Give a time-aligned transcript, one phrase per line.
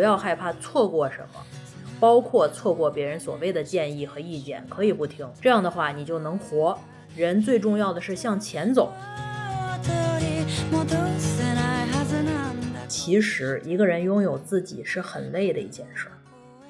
[0.00, 1.44] 不要害怕错过什么，
[2.00, 5.28] 包括错过别人所谓的建议和意见，可以不听。
[5.42, 6.78] 这样的话，你就能活。
[7.14, 8.94] 人最重要的是向前走。
[12.88, 16.16] 其实，一个人拥有自己是很累的一件事儿，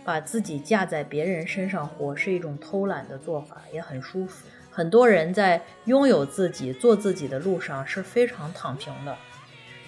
[0.05, 4.49] 把自己架在别人身上活是一种偷懒的做法，也很舒服。
[4.73, 9.17] 很多人在拥有自己、做自己的路上是非常躺平的，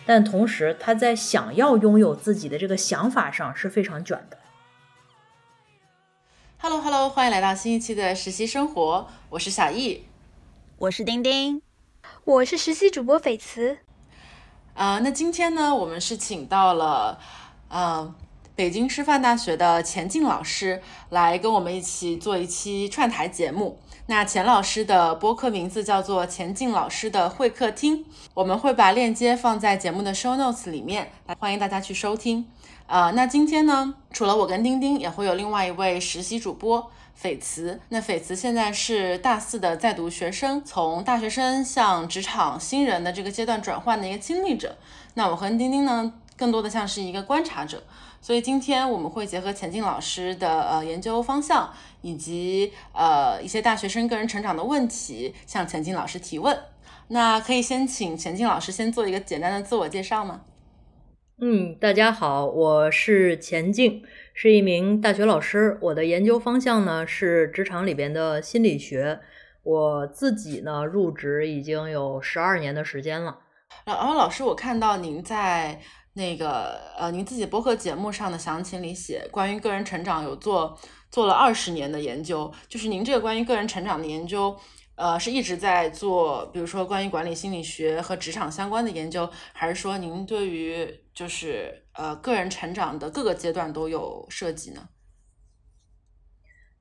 [0.05, 4.38] 但同时他在想要拥有自己的这个想法上是非常卷的。
[6.59, 10.05] Hello Hello，欢迎来到新一期的实习生活，我是小易，
[10.79, 11.60] 我是丁丁，
[12.24, 13.79] 我是实习主播斐慈。
[14.74, 17.19] 啊，那今天呢，我们是请到了，
[17.69, 18.15] 呃，
[18.55, 23.79] 北京师范大学的钱静老师来跟我们一起做一期串台节目。
[24.06, 28.05] 那钱老师的播客名字叫做钱静老师的会客厅，
[28.35, 32.46] 我们会把链接放在节目的 show notes 里面，欢迎大家去收听。
[32.87, 36.90] 啊，那今天呢，除了我跟丁丁，也会有另外一位实习主播。
[37.15, 44.77] 斐慈，那斐慈现在是大四的在读学生，从大学生向职场新人的这个阶段转换的一个经历者。
[45.15, 47.82] 那我和丁丁呢，更多的像是一个观察者。
[48.23, 56.56] 所以今天我们会结合钱静老师的呃研究方向，以及呃一些大学生个人成长的问题，向钱静老师提问。
[57.09, 60.43] 那可以先请钱静老师先做一个简单的自我介绍吗？
[61.40, 64.04] 嗯，大家好，我是钱静。
[64.32, 69.19] 是一名大学老师，我的研究方向呢是职场里边的心理学。
[69.65, 73.41] 我自己呢入职已经有十二年的时间了。
[73.84, 75.81] 然后老师，我看到您在
[76.15, 80.78] 那个呃您自己博客节目上的详情里写，关于个人成长有做
[81.10, 84.56] 做了二十年的研究，就是您这个关于个人成长的研究。
[84.94, 94.87] 呃，是一直在做，比如说关于管理心理学和职场相关的研究，还是说您对于就是呃个人成长的各个阶段都有涉及呢？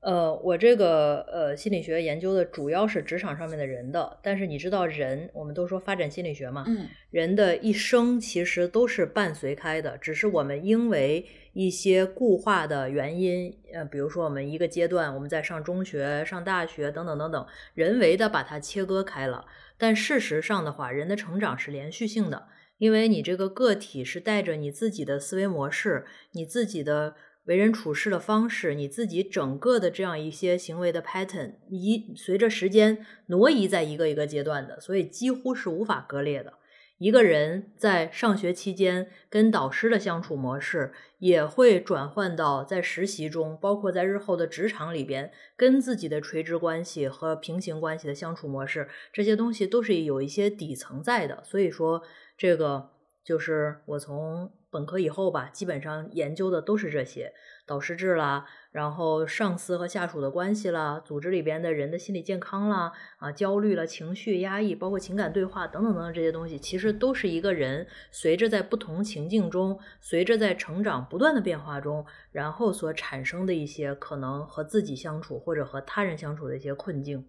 [0.02, 19.44] 呃，我这个呃心理学研究的主要是职场上面的人的，但是你知道人，我们都说发展心理学嘛，嗯，人的一生其实都是伴随开的，只是我们因为一些固化的原因，呃，比如说我们一个阶段我们在上中学、上大学等等等等，人为的把它切割开了。
[19.78, 22.48] 但事实上的话，人的成长是连续性的，
[22.78, 27.14] 因为你这个个体是带着你自己的思维模式，你自己的。
[27.46, 36.52] 为人处事的方式，你自己整个的这样一些行为的 pattern，一随着时间挪移在一个一个阶段的，所以几乎是无法割裂的。
[36.98, 51.42] 一个人在上学期间跟导师的相处模式，也会转换到在实习中，包括在日后的职场里边跟自己的垂直关系和平行关系的相处模式，这些东西都是有一些底层在的。
[51.42, 52.02] 所以说，
[52.38, 52.90] 这个
[53.24, 54.52] 就是我从。
[54.72, 57.34] 本科以后吧，基本上研究的都是这些
[57.66, 77.28] 导师制啦，然后上司和下属的关系啦，组织里边的人的心理健康啦，啊，焦虑了、情绪压抑，包括情感对话等等等等这些东西，其实都是一个人随着在不同情境中，随着在成长不断的变化中，然后所产生的一些可能和自己相处或者和他人相处的一些困境。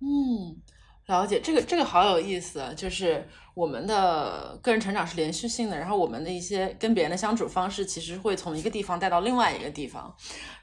[0.00, 0.60] 嗯。
[1.06, 2.62] 了解这个，这个好有意思。
[2.76, 10.14] 就是我们的个人成长是连续性的，然后我们的一些跟别人的相处方式，其实会从一个地方带到另外一个地方。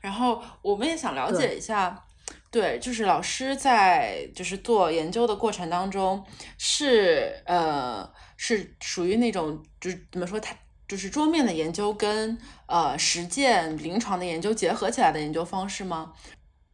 [0.01, 2.03] 然后我们也想了解一下，
[2.49, 6.23] 对，就是老师在就是做研究的过程当中，
[6.57, 10.55] 是呃是属于那种就是怎么说，他
[10.87, 12.35] 就是桌面的研究跟
[12.65, 16.13] 呃实践临床的研究结合起来的研究方式吗？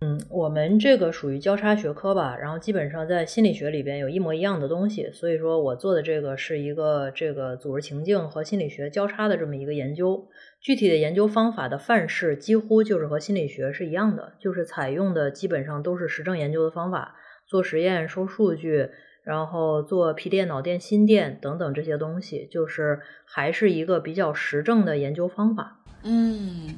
[0.06, 10.28] 嗯，我们这个属于交叉学科吧，然后基本上在心理学里边有一模一样的东西，所以说我做的这个是一个这个组织情境和心理学交叉的这么一个研究。
[10.62, 17.16] 具体的研究方法的范式几乎就是和心理学是一样的，就是采用的基本上都是实证研究的方法，
[17.48, 18.90] 做实验、收数据，
[19.24, 25.80] 然后做皮电、脑电、心电等等这些东西，就是还是一个比较实证的研究方法。
[26.04, 26.75] 嗯，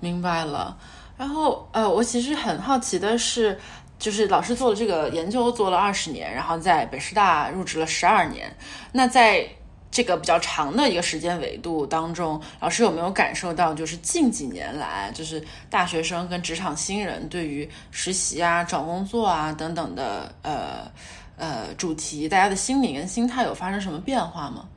[0.00, 0.78] 明白了。
[1.22, 3.56] 然后，呃，我其实很好奇的是，
[3.96, 8.52] 就是老师做的这个研究做了二十年，然后在北师大入职了十二年。
[8.90, 9.48] 那在
[9.88, 15.40] 这个比较长的一个时间维度当中，老师有没有感受到，就是近几年来，就是
[15.70, 20.90] 大学生跟职场新人对于实习啊、找工作啊等等的，呃
[21.36, 24.68] 呃主题，大家的心理跟心态有发生什么变化吗？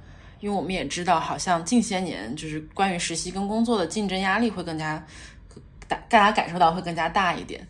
[0.42, 5.04] 因为我们也知道，好像近些年就是关于实习跟工作的竞争压力会更加。
[5.88, 7.68] 大大家感受到会更加大一点。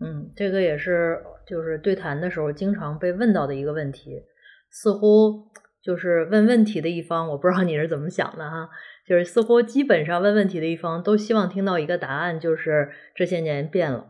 [0.00, 4.22] 嗯，这个也是就是对谈的时候经常被问到的一个问题。
[4.70, 5.48] 似乎
[5.82, 8.70] 就是问问题的一方，我不知道你是怎么想的哈，
[9.04, 14.06] 就是似乎基本上问问题的一方都希望听到一个答案，就是这些年变了，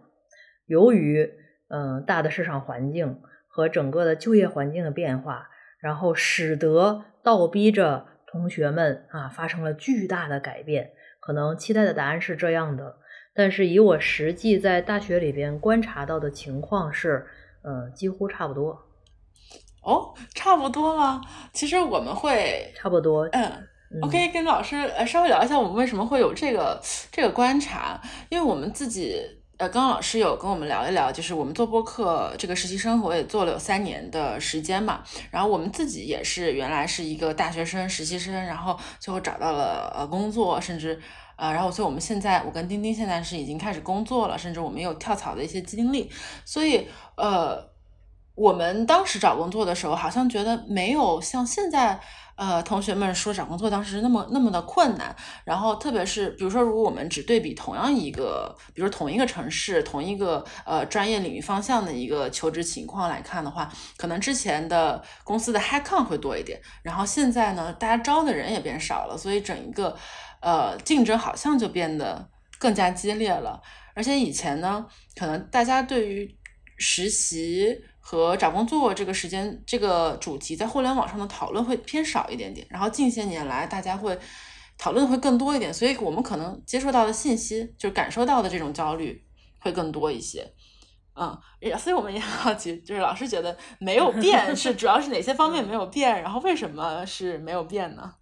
[0.66, 1.32] 由于
[1.68, 5.48] 嗯大的市场环境和整个的就业环境的变化，
[5.80, 10.90] 然后使得倒逼着同学们啊发生了巨大的改变，
[11.30, 12.96] 可能期待的答案是这样的，
[13.32, 17.24] 但是以我实际在大学里边观察到的情况是，
[17.62, 18.76] 呃，几乎差不多。
[19.84, 21.20] 哦，差不多吗？
[21.52, 23.28] 其实我们会差不多。
[23.28, 23.48] 嗯
[24.02, 26.82] ，OK，跟老师呃稍微聊一下，我们为什么会有这个
[27.12, 28.00] 这个观察？
[28.28, 29.22] 因为我们自己
[29.60, 35.04] 呃，刚刚老师有跟我们聊一聊，就是我们做播客这个实习生活也做了有三年的时间嘛。
[35.30, 40.98] 然后我们自己也是原来是一个大学生实习生，然后最后找到了呃工作，甚至
[41.36, 46.10] 呃，然后所以我们现在我跟丁丁现在是已经开始工作了，甚至我们有跳槽的一些经历，
[46.46, 47.68] 所以呃。
[48.36, 52.00] 我们当时找工作的时候，好像觉得没有像现在，
[52.40, 55.14] 呃，同学们说找工作当时那么那么的困难。
[55.44, 66.58] 然后，特别是比如说，如果我们只对比同样一个，比如同一个城市、同一个呃专业领域方向的一个求职情况来看的话，可能之前的公司的 high con 会多一点。
[66.82, 69.94] 然后现在呢，大家招的人也变少了，所以整一个
[70.40, 72.26] 呃竞争好像就变得
[72.58, 73.60] 更加激烈了。
[73.94, 76.34] 而且以前呢，可能大家对于
[76.78, 77.84] 实习。
[78.10, 84.18] 和找工作这个时间，这个主题在互联网上的讨论会偏少一点点，然后近些年来大家会
[84.76, 89.24] 讨论会更多一点，所以我们可能接受到的信息，就是感受到的这种焦虑
[89.60, 90.44] 会更多一些。
[91.14, 91.38] 嗯，
[91.78, 98.12] 所以我们也好奇，就是老师觉得没有变是主要是哪些方面没有变，然后为什么是没有变呢？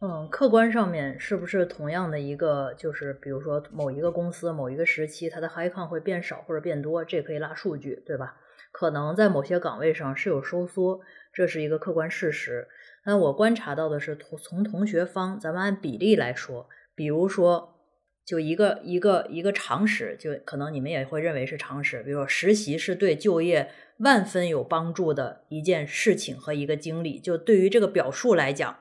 [0.00, 8.36] 嗯，客观上面是不是同样的一个，就是比如说某一个公司某一个时期，它的 high con 会变少或者变多，这可以拉数据，对吧？
[8.70, 11.00] 可能在某些岗位上是有收缩，
[11.32, 12.68] 这是一个客观事实。
[13.06, 17.74] 那我观察到的是，从从同学方，咱们按比例来说，比如说
[18.24, 28.78] 就一个一个一个常识，就可能你们也会认为是常识，比如说实习是对就业万分有帮助的一件事情和一个经历，就对于这个表述来讲。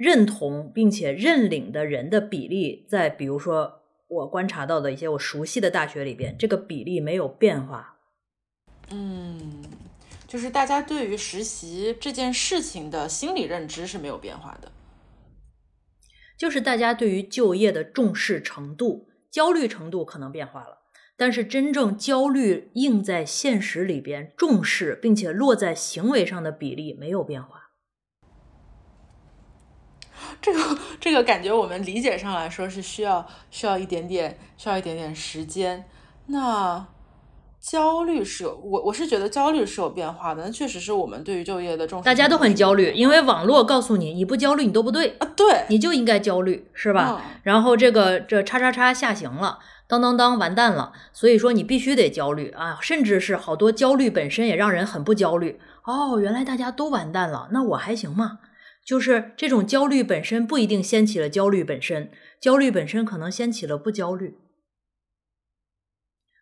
[0.00, 7.98] 认同并且认领的人的比例，在比如说我观察到的一些我熟悉的大学里边，这个比例没有变化。
[8.88, 9.62] 嗯，
[10.26, 14.72] 就是大家对于实习这件事情的心理认知是没有变化的，
[16.38, 20.78] 就是大家对于就业的重视程度、焦虑程度可能变化了，
[21.18, 27.59] 但是真正焦虑映在现实里边重视并且落在行为上的比例没有变化。
[30.40, 35.84] 这个这个感觉，我们理解上来说是需要需要一点点需要一点点时间。
[36.26, 36.86] 那
[37.60, 40.44] 焦虑是有我我是觉得焦虑是有变化的。
[40.44, 47.20] 那确实是我们对于就业的重视，大家都很焦虑，因为网络告诉你，你不焦虑你都不对啊，对，你就应该焦虑，是吧？
[47.42, 55.60] 然后这个这叉叉叉下行了，当当当完蛋了，所以说你必须得焦虑啊，甚至是好多焦虑本身也让人很不焦虑。
[55.84, 58.38] 哦，原来大家都完蛋了，那我还行吗？
[58.84, 62.10] 就是这种焦虑本身不一定掀起了焦虑本身，
[62.40, 64.36] 焦虑本身可能掀起了不焦虑。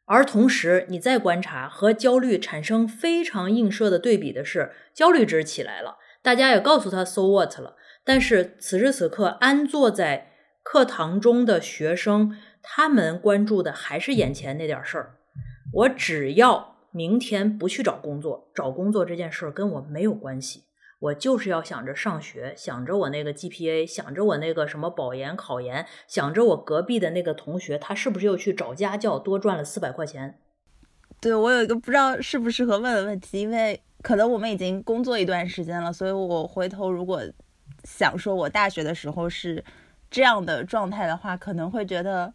[0.06, 15.18] 而同时，你再观察和焦虑产生非常映射的对比的是，焦虑值起来了，大家也告诉他 “so what” 了，但是此时此刻安坐在课堂中的学生，他们关注的还是眼前那点事儿。
[15.74, 20.67] 我只要明天不去找工作，找工作这件事儿跟我没有关系。
[21.00, 30.40] 我就是要想着上学，想着我那个 GPA，想着我那个什么保研考研，想着我隔壁的那个同学，他是不是又去找家教多赚了四百块钱？
[31.20, 37.22] 对我有一个不知道适不适合问的问题，因为可能我们已经工作一段时间了，所以我回头如果
[37.84, 39.64] 想说我大学的时候是
[40.10, 42.32] 这样的状态的话，可能会觉得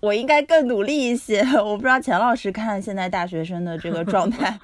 [0.00, 1.40] 我应该更努力一些。
[1.62, 4.58] 我不知道钱老师看现在大学生的这个状态。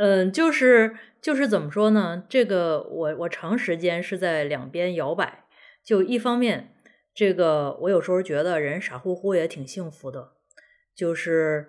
[0.00, 2.24] 嗯，就是就是怎么说呢？
[2.28, 5.44] 这个我我长时间是在两边摇摆。
[5.84, 6.72] 就一方面，
[7.12, 10.34] 这个我有时候觉得人傻乎乎也挺幸福的，
[10.94, 11.66] 就是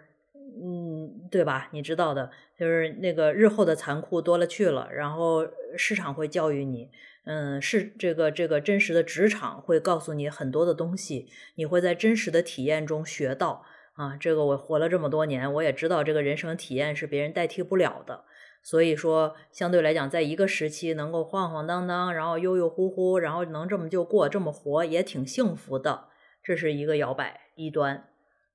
[0.61, 1.69] 嗯，对吧？
[1.71, 4.89] 你知道的，就是那个日后的残酷多了去了。
[4.93, 6.91] 然后市场会教育你，
[7.25, 13.65] 嗯，是这个这个真实的职场会告诉你很多的东西，你会在真实的体验中学到。
[13.99, 18.23] 啊，这个我活了这么多年，我也知道这个人生体验是别人代替不了的。
[18.63, 26.07] 所以说，相对来讲，在一个时期能够晃晃荡荡，然后悠悠乎乎，然后能这么就过这么活，也挺幸福的。
[26.41, 28.07] 这是一个摇摆一端，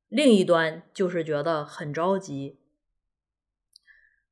[0.09, 2.59] 另一端就是觉得很着急。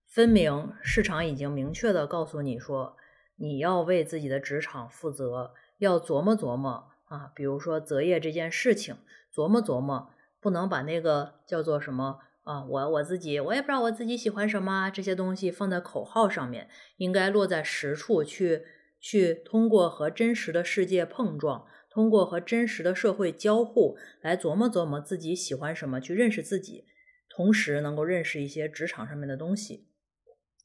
[0.06, 2.96] 分明市场已经明确的告诉你说，
[3.36, 8.96] 你要为自己的职场负责，要琢磨琢磨啊，比如说择业这件事情，
[9.34, 10.10] 琢磨琢磨，
[10.42, 18.62] 不能把那个叫做什么啊，我我自己我也不知道我自己喜欢什么这些东西放在口号上面，应该落在实处去，
[19.00, 26.86] 去通过和真实的世界碰撞，通过和真实的社会交互来琢磨琢磨自己喜欢什么，去认识自己，
[27.30, 29.86] 同时能够认识一些职场上面的东西。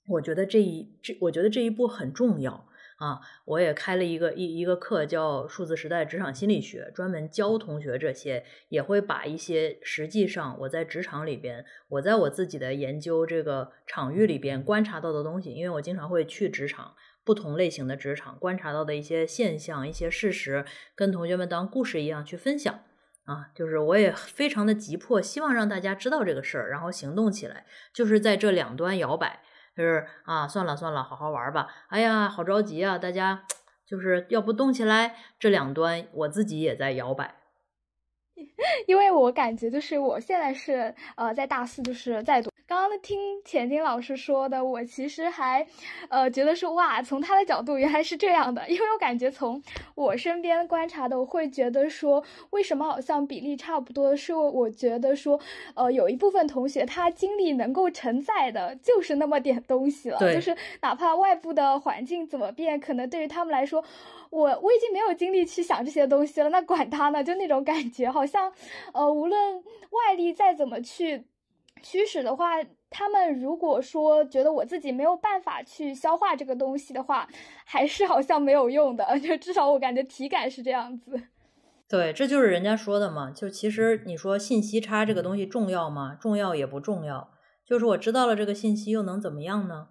[0.10, 2.68] 我觉得这一这，我觉得这一步很重要
[2.98, 3.20] 啊！
[3.46, 22.80] 我也开了一个一一个课，叫《数字时代职场心理学》，专门教同学这些，也会把一些实际上我在职场里边，我在我自己的研究这个场域里边观察到的东西，因为我经常会去职场，不同类型的职场，观察到的一些现象、一些事实，跟同学们当故事一样去分享
[23.26, 23.52] 啊！
[23.54, 29.44] 就是我也非常的急迫，希望让大家知道这个事儿，然后行动起来，就是在这两端摇摆。
[29.78, 31.68] 就是啊，算了算了，好好玩吧。
[31.90, 32.98] 哎呀，好着急啊！
[32.98, 33.44] 大家
[33.86, 37.36] 就是要不动起来，这两端我自己也在摇摆。
[38.88, 42.50] 因为我感觉就是我现在是呃在大四，就是在读。
[42.68, 45.66] 刚刚听钱金老师说的，我其实还，
[46.10, 48.62] 呃，觉得说哇，从他的角度原来是这样的。
[48.68, 49.64] 因为我感觉从
[49.96, 54.14] 我身边观察的，我会觉得说，为什么好像比例差不多？
[54.14, 55.40] 是我觉得说，
[55.76, 60.20] 呃，有一部分同学他精力能够承载的，就是那么点东西了。
[60.20, 63.82] 就是哪怕外部的环境怎么变，可能对于他们来说，
[64.30, 66.50] 我我已经没有精力去想这些东西了。
[66.50, 67.24] 那管他呢？
[67.24, 68.52] 就那种感觉，好像，
[68.94, 69.56] 呃，无论
[69.92, 71.24] 外力再怎么去。
[71.82, 72.54] 驱使的话，
[72.90, 77.28] 他们如果说觉得我自己没有办法去消化这个东西的话，
[77.66, 79.20] 还是好像没有用的。
[79.20, 81.22] 就至少我感觉体感是这样子。
[81.90, 83.32] 对，这就是人家说的嘛。
[83.32, 86.16] 就其实你说信息差这个东西重要吗？
[86.20, 87.32] 重要也不重要。
[87.66, 89.90] 就是我知道了这个信息又能怎么样呢？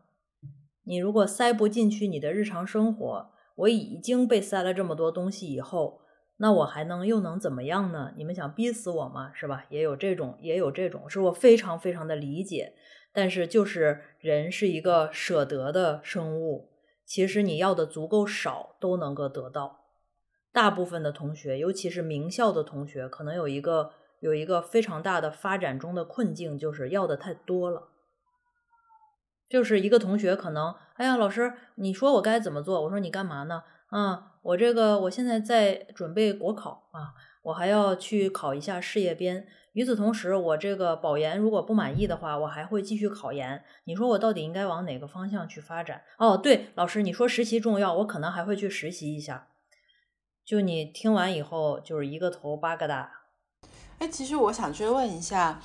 [0.84, 6.00] 你如果塞不进去你的日常生活，我已经被塞了这么多东西以后。
[6.38, 8.12] 那我还能又能怎么样呢？
[8.16, 9.32] 你们想逼死我吗？
[9.34, 9.64] 是吧？
[9.70, 12.74] 也有这种，也有这种，是我非常非常的理解。
[13.12, 16.68] 但是就是人是一个舍得的生物，
[17.06, 19.86] 其实你要的足够少都能够得到。
[20.52, 27.88] 大部分的同学，尤其是名校的同学，可能有一个有一个非常大的发展中的困境，就是要的太多了。
[29.48, 32.82] 就是一个同学可能，哎呀，老师，你说我该怎么做？
[32.82, 33.62] 我说你干嘛呢？
[33.88, 34.32] 啊。
[34.46, 37.10] 我这个我现在在准备国考啊，
[37.42, 39.44] 我还要去考一下事业编。
[39.72, 43.64] 与此同时，我这个保研如果不满意的话，我还会继续考研。
[43.86, 46.02] 你说我到底应该往哪个方向去发展？
[46.18, 49.48] 哦，对，老师，你说实习重要，我可能还会去实习一下。
[50.44, 53.10] 就你听完以后，就是一个头八个大。
[53.98, 55.60] 哎，其实我想追问一下，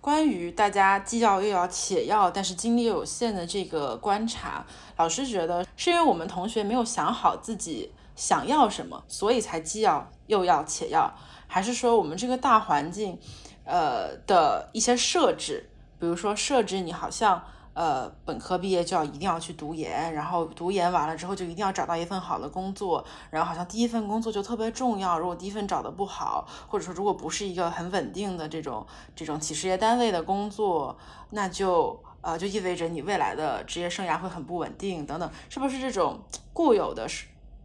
[0.00, 7.92] 关于大家既要又要且要，但是精力有限的这个观察，老师觉得是因为我们同学没有想好自己。
[8.14, 11.12] 想要什么，所以才既要又要且要，
[11.46, 13.18] 还是说我们这个大环境，
[13.64, 17.42] 呃的一些设置，比如说设置你好像
[17.74, 30.96] 呃本科毕业就要一定要去读研，然后读研完了之后就一定要找到一份好的工作，然后好像第一份工作就特别重要，如果第一份找的不好，或者说如果不是一个很稳定的这种这种企事业单位的工作，
[31.30, 36.20] 那就呃就意味着你未来的职业生涯会很不稳定等等，是不是这种
[36.52, 37.08] 固有的？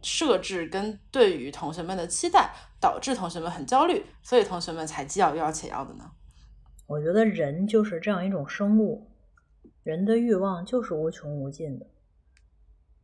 [0.02, 6.10] 设置跟对于同学们的期待，导致同学们很焦虑，所以同学们才既要又要且要的呢？
[6.86, 9.10] 我觉得人就是这样一种生物，
[9.82, 11.86] 人的欲望就是无穷无尽的。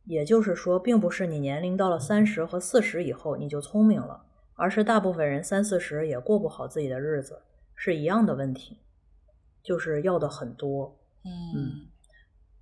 [0.03, 4.25] 也就是说，并不是你年龄到了三十和四十以后你就聪明了，
[4.55, 7.41] 而是大部分人三四十也过不好自己的日子，
[7.75, 8.79] 是一样的问题，
[9.61, 10.97] 就是要的很多。
[11.23, 11.87] 嗯。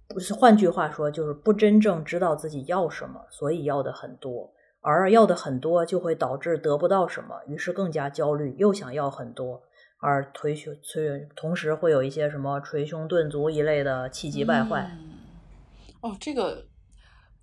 [0.07, 9.62] 不是换句话说，就是不真正知道自己要什么，所以要的很多，而要的很多就会导致得不到什么，于是更加焦虑，又想要很多，
[10.00, 14.91] 而捶胸捶，同时会有一些什么捶胸顿足一类的气急败坏。
[16.01, 16.65] 哦，这个。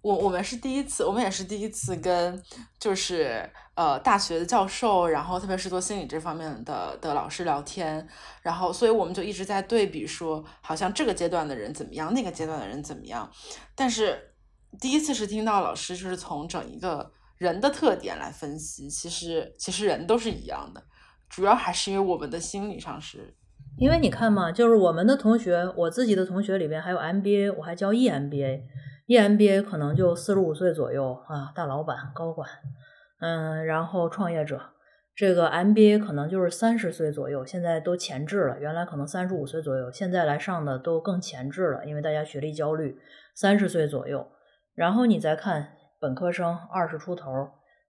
[0.02, 2.42] 我我们是第一次，我们也是第一次跟
[2.76, 8.06] 就是呃大学的教授，然后特别是做心理这方面的的老师聊天，
[8.42, 13.30] 然后所以我们就一直在对比说，好像这个阶段的人怎么样，那个阶段的人怎么样。
[13.74, 14.34] 但是
[14.80, 20.82] 第一次是听到老师就是从整一个人的特点来分析，其实其实人都是一样的，
[21.28, 23.34] 主要还是因为我们的心理上是，
[23.78, 28.60] 因为你看嘛，就是我们的同学，我自己的同学里边还有 MBA，我还教 EMBA。
[29.08, 32.48] EMBA 可能就四十五岁左右啊，大老板、高管，
[33.24, 34.60] 嗯，然后创业者，
[35.14, 42.98] 这个 MBA 可能就是三十岁左右，现在都前置了，原来可能三十五岁左右，现在来上的都更前置了，因为大家学历焦虑，
[43.32, 44.26] 三十岁左右。
[44.74, 47.30] 然后你再看本科生二十出头，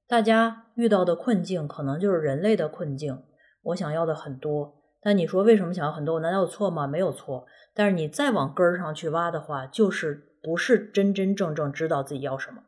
[0.07, 3.23] 大家遇到的困境可能就是人类的困境。
[3.63, 6.19] 我想要的很多，但你说为什么想要很多？
[6.19, 6.85] 难道有错吗？
[6.85, 7.47] 没有错。
[7.73, 12.61] 但是你再往根儿上去挖的话，就是不是真真正正知道自己要什么，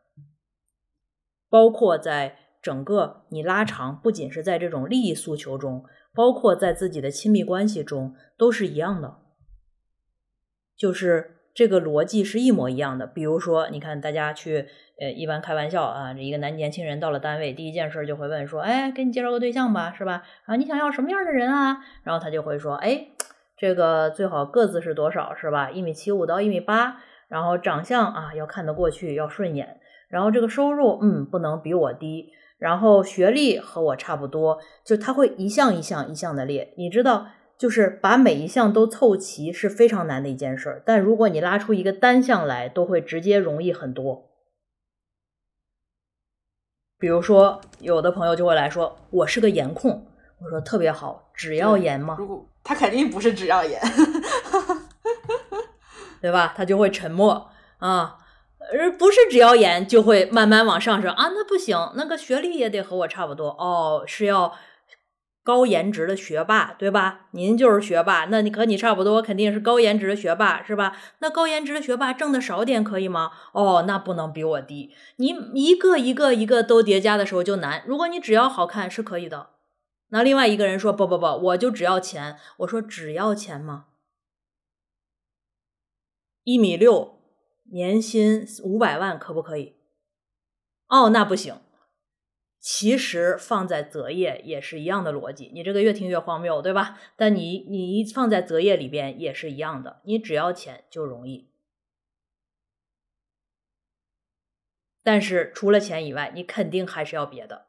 [1.47, 2.39] 包括在。
[2.65, 9.17] 整个你拉长，不仅是在这种利益诉求中，包括在自己的亲密关系中，都是一样的，
[10.75, 13.05] 就是这个逻辑是一模一样的。
[13.05, 14.65] 比如说，你看大家去，
[14.99, 20.23] 呃，一般开玩笑啊，这一个男年轻人到了单位，第一件事就会问说，哎，给你介绍个对象吧，是吧？
[20.45, 21.77] 啊，你想要什么样的人啊？
[22.01, 23.09] 然后他就会说，哎，
[23.55, 25.69] 这个最好个子是多少，是吧？
[25.69, 29.79] 一米七五到一米八，然后长相啊要看得过去，要顺眼，
[30.09, 32.31] 然后这个收入，嗯，不能比我低。
[32.65, 36.73] 然后学历和我差不多，就他会一项一项一项的列。
[36.77, 37.27] 你知道，
[37.59, 40.81] 就是把每一项都凑齐是非常难的一件事儿。
[40.83, 44.31] 但如果你拉出一个单项来，都会直接容易很多。
[46.97, 50.07] 比如说，有的朋友就会来说：“我是个颜控。”
[50.41, 53.79] 我说：“特别好，只要颜吗？”如果他肯定不是只要颜，
[56.19, 56.51] 对吧？
[56.57, 58.17] 他就会沉默啊。
[58.71, 61.29] 而不是只要颜就会慢慢往上升啊？
[61.33, 64.55] 那不行，那个学历也得和我差不多哦，是要
[65.43, 67.27] 高颜值的学霸，对吧？
[67.31, 70.97] 您就是学霸，那你和你差不多，肯定是高颜值的学霸，是吧？
[71.19, 73.31] 那高颜值的学霸挣的少点可以吗？
[73.53, 74.95] 哦，那不能比我低。
[75.17, 77.83] 你一个一个一个都叠加的时候就难。
[77.85, 79.49] 如果你只要好看是可以的。
[80.09, 82.37] 那另外一个人说不不不，我就只要钱。
[82.57, 83.85] 我说只要钱吗？
[86.43, 87.14] 一米六。
[87.71, 89.75] 年薪五百万可不可以？
[90.87, 91.59] 哦，那不行。
[92.59, 96.99] 其实放在择业也是一样的逻辑，你这个越听越荒谬，对吧？
[97.15, 101.51] 但你你一放在择业里边也是一样的，你只要钱就容易。
[105.03, 107.67] 但是除了钱以外，你肯定还是要别的，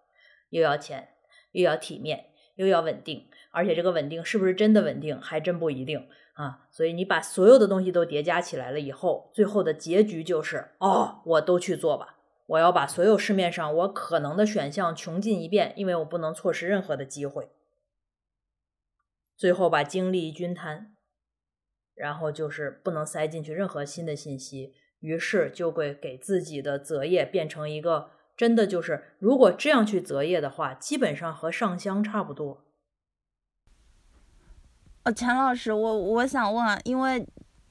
[0.49, 1.11] 又要钱，
[1.53, 6.09] 又要体面，又要稳定，而且这个稳定是不是真的稳定，还真不一定。
[6.37, 12.19] 啊，所以你把所有的东西都叠加起来了以后，最后的结局就是哦，我都去做吧。
[12.49, 17.49] 我要把所有市面上我可能的选项穷尽一遍，因为我不能错失任何的机会。
[19.35, 20.95] 最后把精力均摊，
[21.95, 32.66] 然后就是不能塞进去任何新的信息，于是就会给自己的择业变成一个真的就是，如果这样去择业的话，基本上和上香差不多。
[35.07, 37.25] 呃，钱老师，我我想问啊，因为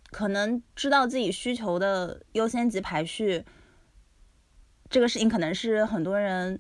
[0.10, 3.44] 可能知道自己需求的优先级排序
[4.90, 6.58] 这个事情，可能是很多人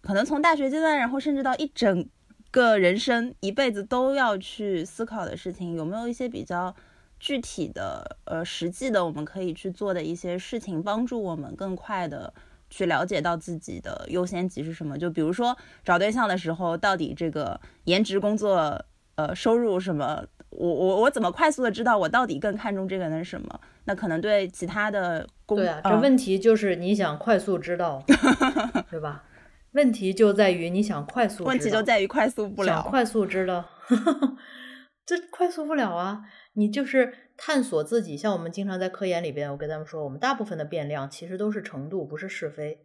[0.00, 2.08] 可能从大学阶段，然后甚至到一整
[2.52, 5.74] 个人生一辈子都要去思考的事情。
[5.74, 6.72] 有没有一些比较
[7.18, 12.32] 具体的、呃实际的，我们可以去做的一些事情，帮助我们更快的
[12.70, 14.96] 去了解到自己的优先级是什么？
[14.96, 18.80] 就比如说找对象的时候，到底这个颜值、工作。
[19.16, 20.24] 呃，收入什么？
[20.50, 23.60] 我我我怎么快速的知道我到底更看重这个人什么？
[23.84, 28.02] 那可能对其他的工对啊，这问题就是你想快速知道，
[28.90, 29.24] 对吧？
[29.72, 33.64] 问题就在于你想快速，问题就在于快速不了，想快速知道，
[35.06, 36.22] 这快速不了啊！
[36.52, 42.78] 你就是探索自己，像我们经常在科研里边，我跟他们说，我们大部分的变量其实都是程度，不是是非。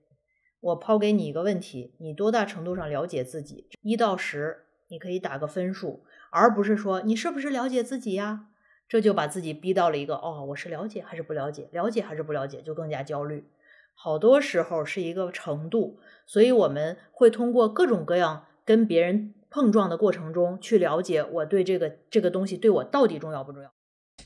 [0.62, 3.68] 我抛给你一个问题，你多大程度上了解自己？
[3.82, 6.06] 一到十，你可以打个分数。
[6.38, 8.46] 而不是说你是不是了解自己呀？
[8.88, 11.68] 这就把自己逼到了一个哦，我是了解还是不了解？
[11.74, 12.62] 了解还是不了解？
[12.62, 13.46] 就更加焦虑。
[13.94, 23.70] 好多时候是一个程度，所以我们会通过各种各样跟别人碰撞的过程中去了解我对这个这个东西对我到底重要不重要。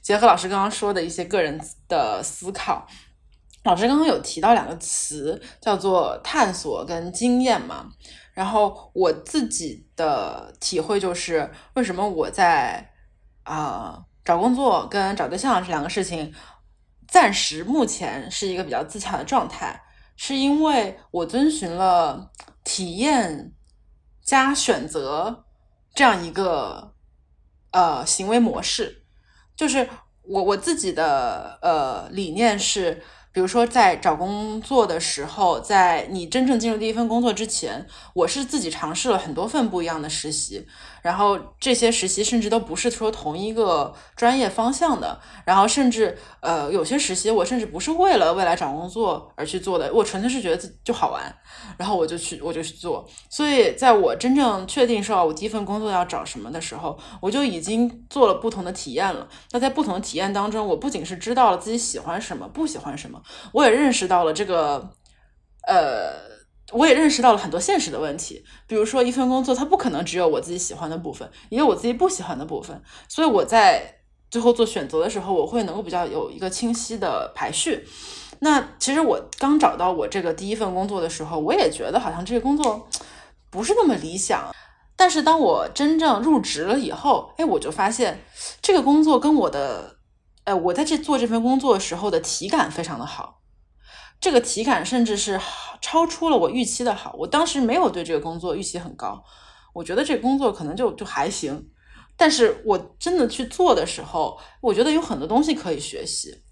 [0.01, 2.85] 结合老师刚刚说的一些个人的思考，
[3.63, 7.91] 老师刚刚有提到两个词，叫做探索跟经验嘛。
[8.33, 12.91] 然后我自己的体会就是，为什么我在
[13.43, 16.33] 啊找工作跟找对象这两个事情，
[17.07, 19.83] 暂时目前是一个比较自洽的状态，
[20.15, 22.31] 是因为我遵循了
[22.63, 23.53] 体验
[24.23, 25.43] 加选择
[25.93, 26.93] 这样一个
[27.71, 29.03] 呃行为模式，
[29.57, 29.89] 就是
[30.23, 40.67] 我我自己的呃理念是比如说，在找工作的时候，在你真正进入第一份工作之前，我是自己尝试了很多份不一样的实习，
[41.01, 51.23] 然后这些实习甚至都不是说同一个专业方向的，然后甚至呃有些实习我甚至不是为了未来找工作而去做的，我纯粹是觉得就好玩，
[51.77, 53.07] 然后我就去我就去做。
[53.29, 59.27] 所以在我真正确定说我第一份工作要找什么的时候，我就已经做了不同的体验了。
[59.51, 63.21] 那在不同的体验当中，我不仅是知道了自己喜欢什么，不喜欢什么。
[63.51, 64.89] 我也认识到了这个，
[65.67, 66.30] 呃，
[66.71, 68.43] 我也认识到了很多现实的问题。
[68.67, 72.81] 比如说，一份工作它不可能只有我自己喜欢的部分，也有我自己不喜欢的部分。
[73.07, 73.95] 所以我在
[74.29, 77.87] 最后做选择的时候，我会能够比较有一个清晰的排序。
[78.39, 82.87] 那其实我刚找到我这个第一份工作的时候，我也觉得好像这个工作
[83.49, 84.51] 不是那么理想。
[84.95, 88.23] 但是当我真正入职了以后，哎，我就发现
[88.61, 89.97] 这个工作跟我的。
[90.43, 93.40] 呃，我在这做这份工作时候的体感非常的好，
[94.21, 95.37] 这个体感甚至是
[95.81, 97.15] 超出了我预期的好。
[97.17, 99.21] 我当时没有对这个工作预期很高，
[99.73, 101.67] 我觉得这个工作可能就就还行。
[102.15, 106.43] 但是我真的去做的时候，我觉得有很多东西可以学习。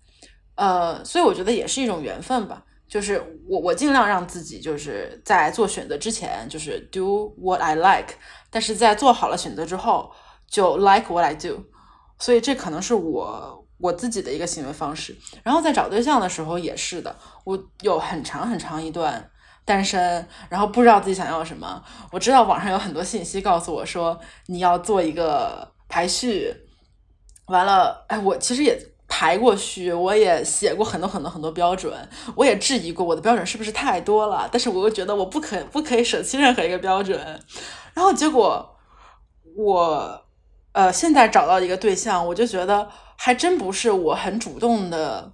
[0.56, 2.66] 呃，所以我觉得也是一种缘分吧。
[2.88, 8.16] 就是我我尽量让自己就是在做选择之前，就是 do what I like，
[8.50, 10.12] 但是在做好了选择之后，
[10.50, 11.64] 就 like what I do。
[12.18, 13.64] 所以这可能是我。
[13.80, 17.16] 我自己的一个行为方式，然后在找对象的时候也是的。
[17.46, 19.32] 我有很长很长一段
[19.64, 21.82] 单身，然后不知道自己想要什么。
[22.12, 26.54] 我知道网上有很多信息告诉我说你要做一个排序，
[27.46, 31.92] 完了，哎，我其实也排过序，我也写过很多很多很多标准，
[32.36, 37.18] 我也质疑过我的标准是不是太多了，但是我又觉得我不可不可以舍弃任何一个标准，
[37.94, 38.78] 然后结果
[39.56, 40.26] 我
[40.72, 42.90] 呃现在找到一个对象，我就觉得。
[43.22, 45.34] 还真不是我很主动的，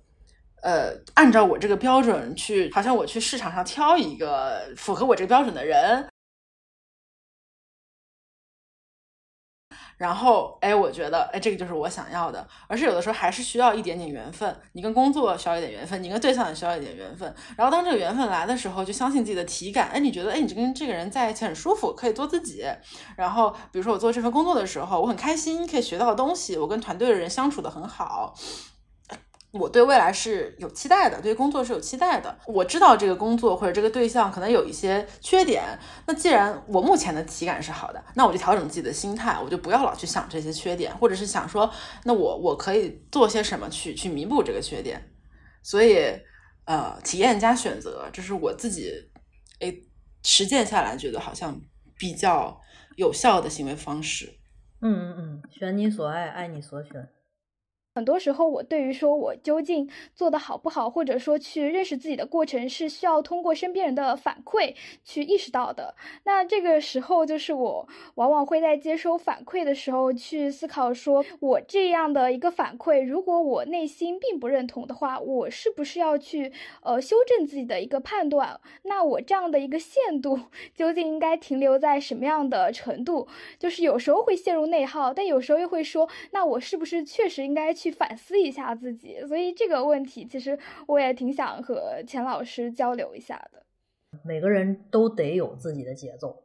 [0.63, 6.03] 呃，按照我这个标准去，好像我去市场上挑一个符合我这个标准的人，
[9.97, 12.45] 然后，哎，我觉得，哎，这个就是我想要的。
[12.67, 17.33] 而是有的时候还是需要一点点缘分，你跟工作需要一点缘分，你跟对象也需要一点缘分。
[17.55, 22.65] 然后当这个缘分来的时候，就相信自己的体感，哎，你觉得，哎，你就跟这个人在一起很舒服，可以做自己。
[23.15, 28.33] 然后，比如说我做这份工作的时候，我很开心，可以学到的东西，我跟团队的人相处的很好。
[29.59, 32.37] 我对未来是有期待的，对工作是有期待的。
[32.45, 35.63] 我知道这个工作或者这个对象可能有一些缺点，
[36.05, 41.71] 那既然我目前的体感是好的，那我就调整自己的心态，我就不要老去想这些缺点，或者是想说，
[42.03, 45.01] 那我我可以做些什么去去弥补这个缺点。
[45.63, 45.97] 所以，
[46.65, 48.91] 呃，体验加选择，这是我自己
[49.59, 49.81] 诶
[50.23, 51.59] 实践下来觉得好像
[51.97, 52.59] 比较
[52.97, 54.37] 有效的行为方式。
[54.81, 57.07] 嗯嗯嗯，选你所爱，爱你所选。
[57.95, 65.95] 很多时候，我对于说我究竟做的好不好，或者说去认识自己的过程，是需要通过身边人的反馈去意识到的。
[66.25, 76.51] 那这个时候，就是我往往会在接收反馈的时候去思考，说我这样的一个反馈，如果我内心并不认同的话，我是不是要去
[76.83, 78.59] 呃修正自己的一个判断？
[78.83, 80.37] 那我这样的一个限度
[80.75, 83.25] 究竟应该停留在什么样的程度？
[83.57, 87.84] 就是有时候会陷入内耗，但有时候又会说，那我是不是确实应该去？
[87.85, 93.61] 去反思一下自己，所以这个问题其实我也挺想和钱老师交流一下的。
[94.23, 96.41] 每个人都得有自己的节奏，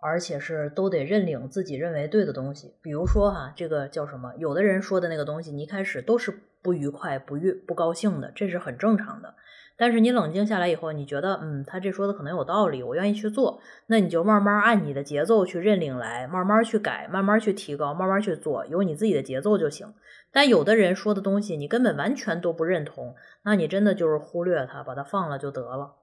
[0.00, 2.76] 而且是都得认领自己认为对的东西。
[2.80, 4.32] 比如说哈，这个叫什么？
[4.36, 9.34] 有的人说的那个东西，你一开始都是不愉快、不愉不高兴的，这是很正常的。
[9.76, 19.90] 但是你冷静下来以后，你觉得，嗯，他这说的可能有道理，我愿意去做，那你就慢慢按你的节奏去认领来，慢慢去改，慢慢去提高，慢慢去做，有你自己的节奏就行。
[20.32, 23.14] 但有的人说的东西，你根本完全都不认同，
[23.44, 25.96] 那你真的就是忽略他，把他放了就得了。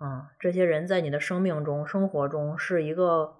[0.00, 3.34] 嗯，这些人在你的生命中、生活中是一个，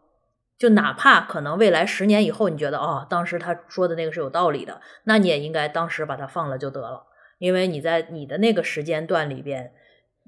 [0.56, 7.04] 就哪怕可能未来十年以后，你觉得哦，当时他说的那个是有道理的，那你也应该当时把他放了就得了。
[7.38, 9.72] 因为你在你的那个时间段里边，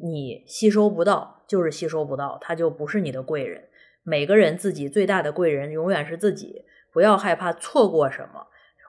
[0.03, 3.69] 你吸收不到，就是吸收不到，他就不是你的贵人。
[4.03, 8.49] 每个人自己最大的贵人永远是自己，不要害怕错过什么，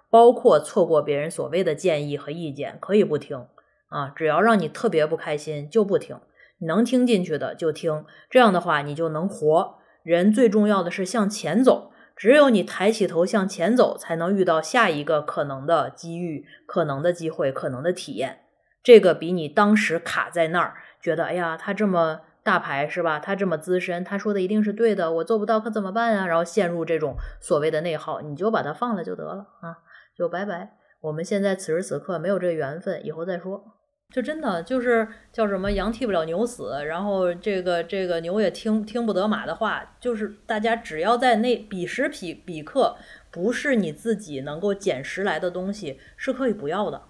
[0.10, 3.48] 包括错过别人所谓的建议和意见，可以不听
[3.90, 6.20] 啊，只要让你特别不开心就不听，
[6.60, 9.76] 能听进去的就听，这样的话你就能活。
[10.04, 11.92] 人最重要的是向前走。
[12.16, 18.40] 只有你抬起头向前走，才能遇到下一个可能的机遇、可能的机会、可能的体验。
[18.82, 23.20] 这个比你当时卡在那儿，觉得哎呀，他这么大牌是吧？
[23.20, 26.26] 他这么资深，他说的一定是对的，我做不到可怎么办啊？
[26.26, 29.76] 然后陷入这种所谓的内耗，你就把它放了就得了啊，
[30.16, 30.78] 就拜拜。
[31.02, 33.74] 我们现在此时此刻没有这个缘分，以后再说。
[34.12, 42.96] 就真的就是叫什么羊替不了牛死，然后这个这个牛也听听不得马的话，就是大家只要在那彼时彼彼刻，
[43.32, 47.02] 不是你自己能够捡拾来的东西，是可以不要的。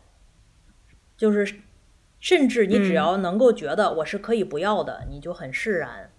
[1.17, 1.59] 就是
[2.19, 6.09] 甚至你只要能够觉得我是可以不要的，你就很释然。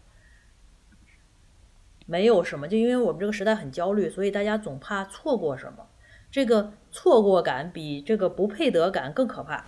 [2.07, 5.89] 没有什么，就因为我们这个时代很焦虑，所以大家总怕错过什么。
[6.37, 9.65] 这个错过感比这个不配得感更可怕。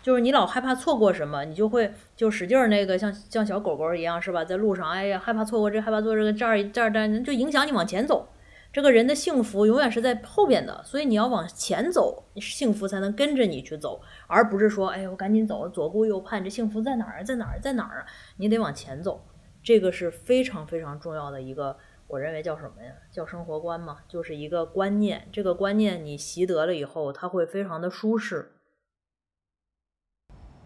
[0.00, 4.44] 就是你老害怕错过什么，你就会就使劲儿那个像像小狗狗一样，是吧？
[4.44, 8.28] 在路上，哎呀，害怕错过这，害怕做这个这儿这儿这儿就影响你往前走。
[8.72, 17.24] 这个人的幸福永远是在后边的，所以你要往前走，幸福才能跟着你去走，而不是说，哎呀，我赶紧走，左顾右盼，这幸福在哪儿？
[17.24, 17.58] 在哪儿？
[17.58, 18.06] 在哪儿啊？
[18.36, 19.24] 你得往前走，
[19.60, 21.76] 这个是非常非常重要的一个，
[22.12, 22.92] 我认为叫什么呀？
[23.10, 25.26] 叫生活观嘛，就是一个观念。
[25.32, 28.52] 这个观念你习得了以后，它会非常的舒适。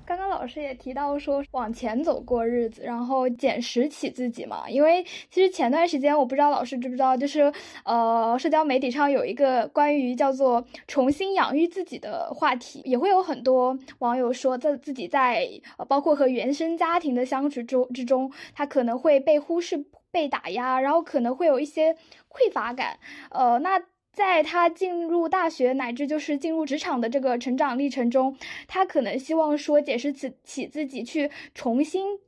[0.04, 4.68] 刚刚老师也提到说往前走过日子，然后捡拾起自己嘛。
[4.68, 7.52] 因为其实前段时间我不知道老师知不知道，就是
[7.84, 19.84] 呃，社交媒体上有一个关于叫做重新养育自己的话题，也会有很多网友说，在自己在呃，包括和原生家庭的相处中之中，他可能会被忽视、
[20.16, 21.92] 被打压，然后可能会有一些
[22.30, 22.98] 匮乏感。
[23.30, 23.82] 呃，那。
[24.16, 28.34] 在他进入大学乃至就是进入职场的这个成长历程中，
[28.66, 32.18] 他可能希望说解释起起自己去重新。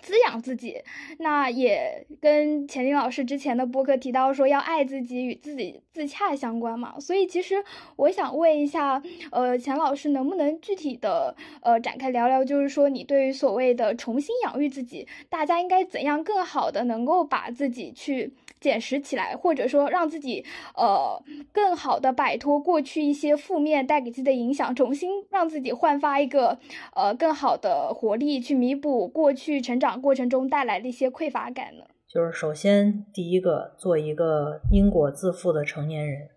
[0.00, 0.82] 滋养自己，
[1.18, 6.98] 那也跟钱宁老师之前的播客提到说要爱自己与自己自洽相关嘛。
[6.98, 7.62] 所以其实
[7.96, 21.22] 我想问一下，呃，钱老师能不能具体的呃展开聊聊，就是说你对于所谓的重新养育自己，大家应该怎样更好的能够把自己去捡拾起来，或者说让自己呃
[21.52, 26.58] 更好的摆脱过去一些负面带给自己的影响，重新让自己焕发一个
[26.94, 29.90] 呃更好的活力，去弥补过去成长。
[30.00, 31.84] 过程中带来的一些匮乏感呢？
[32.12, 36.28] 就是首先第一个，做一个因果自负的成年人。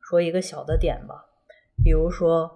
[0.00, 1.26] 说一个小的点吧，
[1.82, 2.50] 比如说，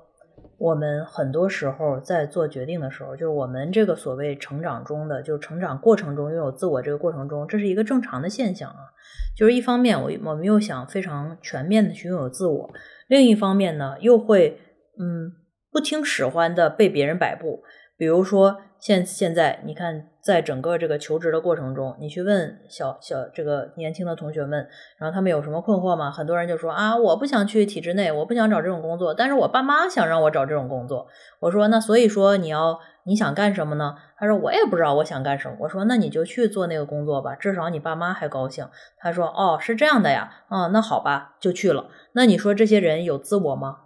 [0.58, 8.92] 我们很多时候在做决定的时候，就是我们这个所谓成长中的，就是成长过程中拥有自我这个过程中，这是一个正常的现象啊。
[9.34, 12.70] 就是一方面，我我们又想非常全面的去拥有自我，
[13.06, 14.60] 另一方面呢，又会
[14.98, 15.32] 嗯
[15.70, 17.62] 不听使唤的被别人摆布。
[17.96, 24.68] 比如说，现现在你看，在整个这个求职的过程中，你去问小小这个年轻的同学们，
[24.98, 26.10] 然后他们有什么困惑吗？
[26.10, 31.06] 很多人就说啊，我不想去体制内，我不想找这种工作，但是我爸妈想让我找这种工作。
[31.38, 33.94] 我说那所以说你要你想干什么呢？
[34.16, 35.56] 他说我也不知道我想干什么。
[35.60, 38.68] 我说那你就去做那个工作吧，至少你爸妈还高兴。
[38.96, 41.86] 他说哦，是这样的呀，啊，那好吧，就去了。
[42.14, 43.81] 那你说这些人有自我吗？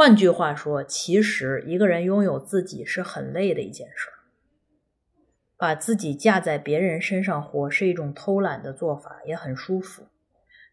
[0.00, 4.16] 换句话说，其实一个人拥有自己是很累的一件事儿。
[5.58, 10.04] 把自己架在别人身上活是一种偷懒的做法，也很舒服。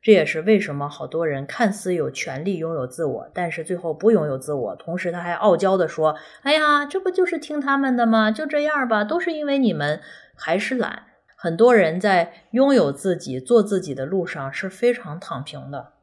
[0.01, 8.31] 这也是为什么好多人看似有权利拥有自我，但是最后不拥有自我，同时他还傲娇的说：“哎呀，这不就是听他们的吗？
[8.31, 9.99] 就这样吧，都是因为你们
[10.37, 11.03] 还是懒。”
[11.35, 15.96] 很多人在拥有自己、做自己的路上是非常躺平的。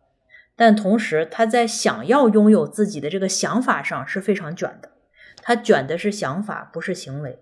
[0.57, 4.91] 但同时，他在想要拥有自己的这个想法上是非常卷的。
[5.43, 7.41] 他卷的是想法，不是行为。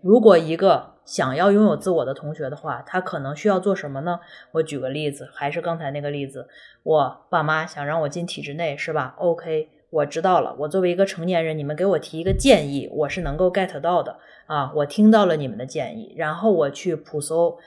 [0.00, 4.20] 如果一个想要拥有自我的同学的话，他可能需要做什么呢？
[4.52, 6.48] 我举个例子，还是刚才那个例子，
[6.82, 10.54] 我爸妈想让我进体制内，是吧？OK，我知道了。
[10.58, 14.72] 我作为一个成年人，你们给我提一个建议，我是能够 get 到的啊。
[14.74, 17.58] 我听到了你们的建议，然后我去普搜。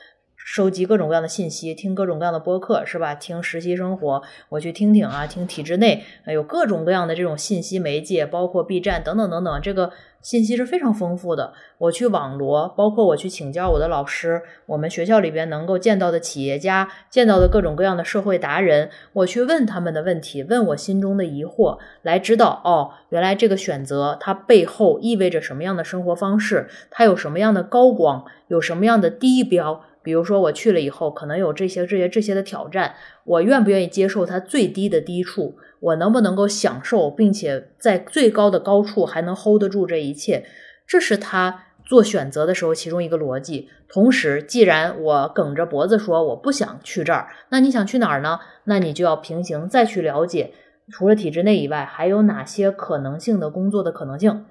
[0.46, 3.16] 收集各种各样的信息，听各种各样的播客，是吧？
[3.16, 11.54] 听实习生活，我去听听啊，听体制内，有各种各样的这种信息媒介，包括 B 站等等等等，这个信息是非常丰富的。
[11.78, 29.84] 我去网罗，包括我去请教我的老师，我们学校里边能够见到的企业家，见到的各种各样的社会达人，我去问他们的问题，问我心中的疑惑，来知道哦，原来这个选择它背后意味着什么样的生活方式，它有什么样的高光，有什么样的低标。
[30.04, 35.56] 比如说我去了以后，可能有这些、这些、这些的挑战，我愿不愿意接受它最低的低处？
[35.80, 40.46] 我能不能够享受，并且在最高的高处还能 hold 得住这一切？
[40.86, 43.70] 这是他做选择的时候其中一个逻辑。
[43.88, 48.40] 同时，既然我梗着脖子说我不想去这儿，那你想去哪儿呢？
[48.66, 50.54] 那你就要平行再去了解，
[50.92, 54.46] 除了体制内以外，还有哪些可能性的工作的可能性？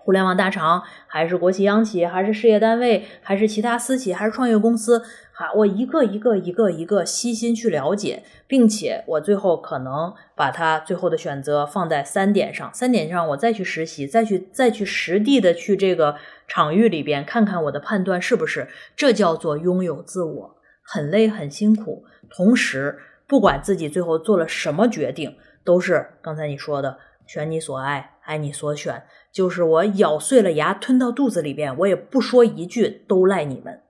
[0.00, 29.02] 互联网大厂，还是国企央企，还是事业单位，还是其他私企，还是创业公司，哈，我一个一个一个一个细心去了解，并且我最后可能把它最后的选择放在三点上，三点上我再去实习，再去再去实地的去这个场域里边看看我的判断是不是，这叫做拥有自我，很累很辛苦，同时不管自己最后做了什么决定，都是刚才你说的选你所爱，爱你所选。
[29.32, 33.82] 就是我咬碎了牙吞到肚子里边，我也不说一句，都赖你们。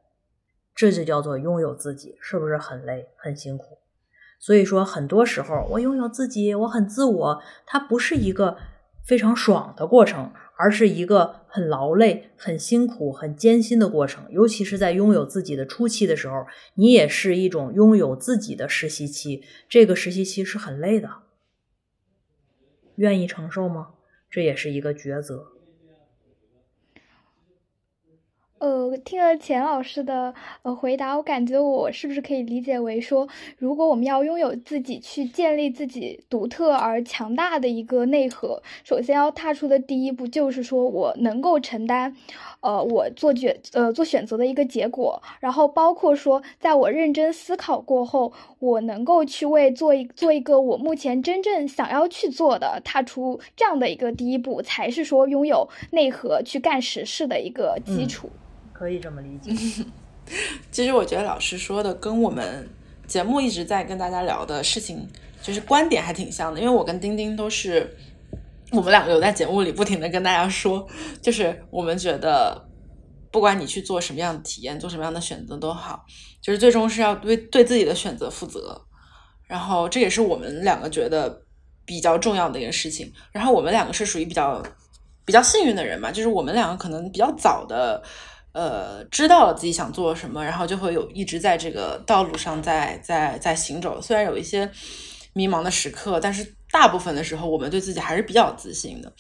[0.75, 3.79] 这就叫做拥有自己，是不是很累很辛苦？
[4.39, 8.57] 所以说，很多时候我拥有自己，我很自我，它不是一个
[9.05, 14.25] 非常爽的过程，而是一个很劳累、很辛苦、很艰辛的过程。
[14.31, 21.11] 尤其是在拥有自己的初期的时候，你也是一种拥有自己的实习期，这个实习期是很累的，
[22.95, 23.95] 愿意承受吗？
[24.31, 25.58] 这也是一个抉择。
[28.59, 42.15] 呃，听了钱老师的呃回答，我感觉我是不是可以理解为说，如果我们要拥有自己，去建立自己独特而强大的一个内核，首先要踏出的第一步就是说我能够承担，
[42.61, 58.29] 呃，我做决呃做选择的一个结果，然后包括说，在我认真思考过后，我能够去为做一做一个我目前真正想要去做的，踏出这样的一个第一步，才是说拥有内核去干实事的一个基础。
[58.79, 59.51] 可以这么理解。
[60.71, 62.69] 其实我觉得老师说的跟我们
[63.09, 65.05] 节目一直在跟大家聊的事情，
[65.43, 66.61] 就是观点还挺像的。
[66.61, 67.93] 因为我跟丁丁都是，
[68.71, 70.87] 我们两个有在节目里不停的跟大家说，
[71.21, 72.69] 就是我们觉得，
[73.33, 76.05] 不管你去做什么样的体验，做什么样的选择都好，
[76.41, 78.81] 就是最终是要对对自己的选择负责。
[79.49, 81.43] 然后这也是我们两个觉得
[81.85, 83.13] 比较重要的一个事情。
[83.33, 84.63] 然后我们两个是属于比较
[85.25, 88.01] 比较幸运的人嘛，就是我们两个可能比较早的。
[88.53, 94.01] 呃，知道了自己想做什么，然后就会有一直在这个道路上在在在行走。
[94.01, 94.69] 虽然有一些
[95.35, 99.13] 迷茫的时刻，但是大部分的时候，我们对自己还是比较自信的。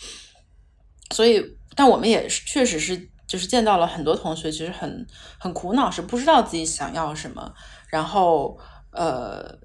[1.14, 1.44] 所以，
[1.76, 5.06] 但我们也确实是，就是见到了很多同学，其实很
[5.38, 7.52] 很苦恼，是不知道自己想要什么。
[7.88, 8.58] 然后，
[8.92, 9.56] 呃，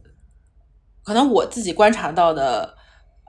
[1.04, 2.78] 可能我自己观察到的，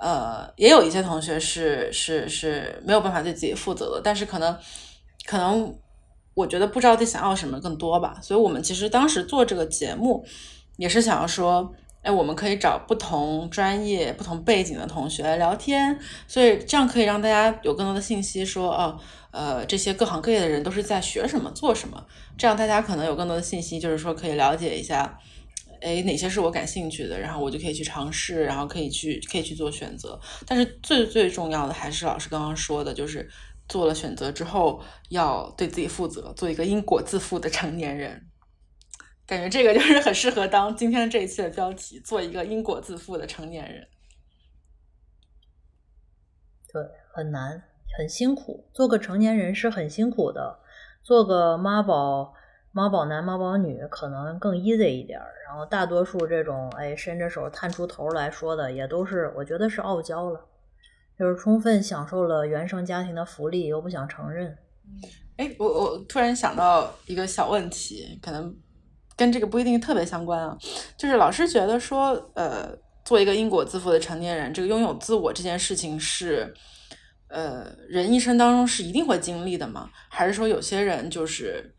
[0.01, 4.59] 呃，也有一些同学是是是没有办法对自己负责的，但是可能
[5.25, 5.75] 可能。
[6.35, 10.25] 我觉得不知道自己想要什么更多吧，所以我们其实当时做这个节目，
[10.77, 18.99] 也是想要说，哎，我们可以找不同专业、不同背景的同学来聊天，所以这样可以让大家有更多的信息，说，哦，
[19.31, 22.05] 呃，这些各行各业的人都是在学什么、做什么，
[22.37, 25.17] 这样大家可能有更多的信息，就是说可以了解一下，
[25.81, 30.19] 哎，哪些是我感兴趣的，然后我就可以去尝试，然后可以去可以去做选择。
[30.47, 33.31] 但是最最重要的还是老师刚刚说的，就是。
[33.69, 38.31] 做了选择之后，要对自己负责，做一个因果自负的成年人。
[39.27, 43.89] 感觉这个就是 很适合当今天这一期的标题：做一个因果自负的成年人。
[46.71, 47.63] 对，很难，
[47.97, 48.69] 很辛苦。
[48.75, 50.59] 做个成年人是很辛苦的，
[51.03, 52.35] 做个妈宝、
[52.71, 55.19] 妈宝男、妈宝女可能更 easy 一点。
[55.47, 60.49] 然后大多数这种哎伸着手探出头来说的，也都是我觉得是傲娇了。
[61.19, 64.57] 就是充分享受了原生家庭的福利，又不想承认。
[65.37, 68.55] 哎，我我突然想到一个小问题，可能
[69.17, 70.57] 跟这个不一定特别相关啊。
[70.97, 72.69] 就是老师觉得说，呃，
[73.05, 76.53] 做一个因果自负的成年人，这个拥有自我这件事情是，
[77.29, 79.91] 呃，人一生当中是一定会经历的吗？
[80.09, 81.75] 还是说有些人就是，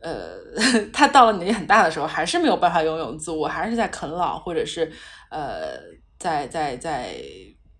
[0.00, 0.36] 呃，
[0.92, 4.90] 他到了年纪很大的时候，还是没有办法拥有自我，还是在啃老，或者是
[5.30, 5.78] 呃，
[6.18, 7.14] 在在在。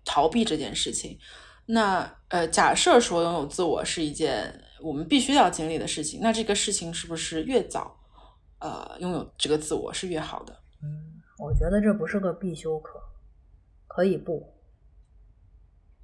[0.03, 1.17] 逃避这件事情，
[1.65, 7.95] 那呃，假设说拥有自我是一件我们必须要经历的事情，那这个事情是不是越早
[8.59, 10.53] 呃拥有这个自我是越好的？
[10.83, 12.99] 嗯，我觉得这不是个必修课，
[13.87, 14.53] 可以不，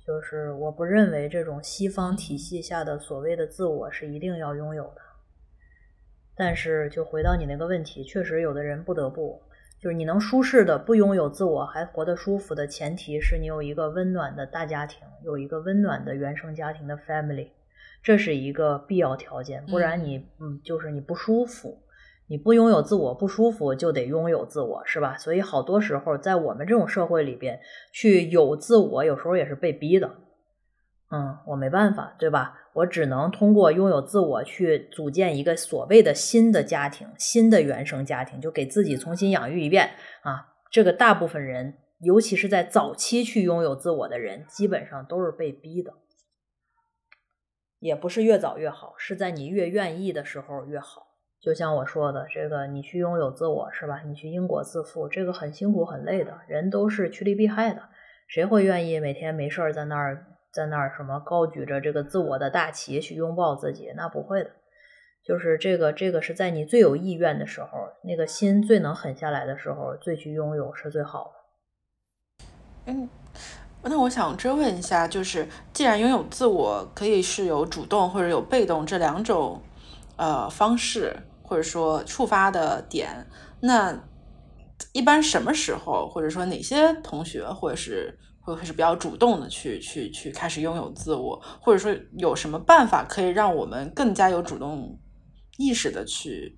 [0.05, 5.01] 就是我不认为这种西方体系下的所谓的自我是一定要拥有的。
[6.36, 9.41] 但是就回到你那个问题，确实有的人不得不。
[9.79, 17.49] 就是你能舒适的不拥有自我，还活得舒服的前提是你有一个温暖的大家庭，有一个温暖的原生家庭的 family，
[18.01, 19.63] 这是一个必要条件。
[19.67, 21.83] 不然你，嗯，就是你不舒服，
[22.27, 25.15] 你不拥有自我不舒服，就得拥有自我，是吧？
[25.17, 27.59] 所以好多时候在我们这种社会里边，
[27.93, 30.09] 去有自我，有时候也是被逼的。
[31.09, 32.66] 嗯，我没办法，对吧？
[32.77, 39.91] 我只能通过拥有自我去组建一个所谓的新的家庭、新的原生家庭，就给自己重新养育一遍
[40.21, 40.54] 啊。
[40.69, 45.93] 这个大部分人，尤其是在早期去拥有自我的人，基本上都是被逼的。
[47.79, 51.08] 也不是越早越好，是在你越愿意的时候越好。
[51.41, 54.04] 就像我说的，这个你去拥有自我是吧？
[54.06, 57.89] 你去因果自负，这个很辛苦很累的，人都是趋利避害的，
[58.27, 63.93] 谁会愿意每天没事儿在那儿在那儿什么高举着这个自我的大旗去拥抱自己？
[63.95, 64.49] 那不会的。
[65.23, 67.67] 就是这个，这个是在你最有意愿的时候，
[68.03, 72.47] 那个心最能狠下来的时候，最去拥有是最好的。
[72.85, 73.08] 嗯，
[73.83, 79.62] 那我想追问一下，就是既然拥有自我可以是有主动或者有被动这两种
[80.15, 83.27] 呃方式，或者说触发的点，
[83.60, 83.95] 那
[84.93, 88.17] 一般什么时候，或者说哪些同学，或者是
[88.48, 94.98] 会会是比较主动的去去去开始拥有自我，或者说有什么办法可以让我们更加有主动？
[95.58, 96.58] 意识的去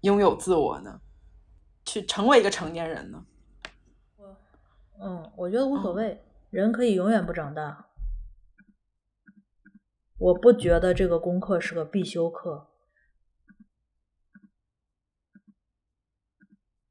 [0.00, 1.00] 拥有自我呢，
[1.84, 3.26] 去成为一个成年人呢？
[4.16, 4.36] 我，
[5.00, 7.86] 嗯，我觉得无所谓，人可以永远不长大。
[10.16, 12.66] 我不觉得这个功课是个必修课。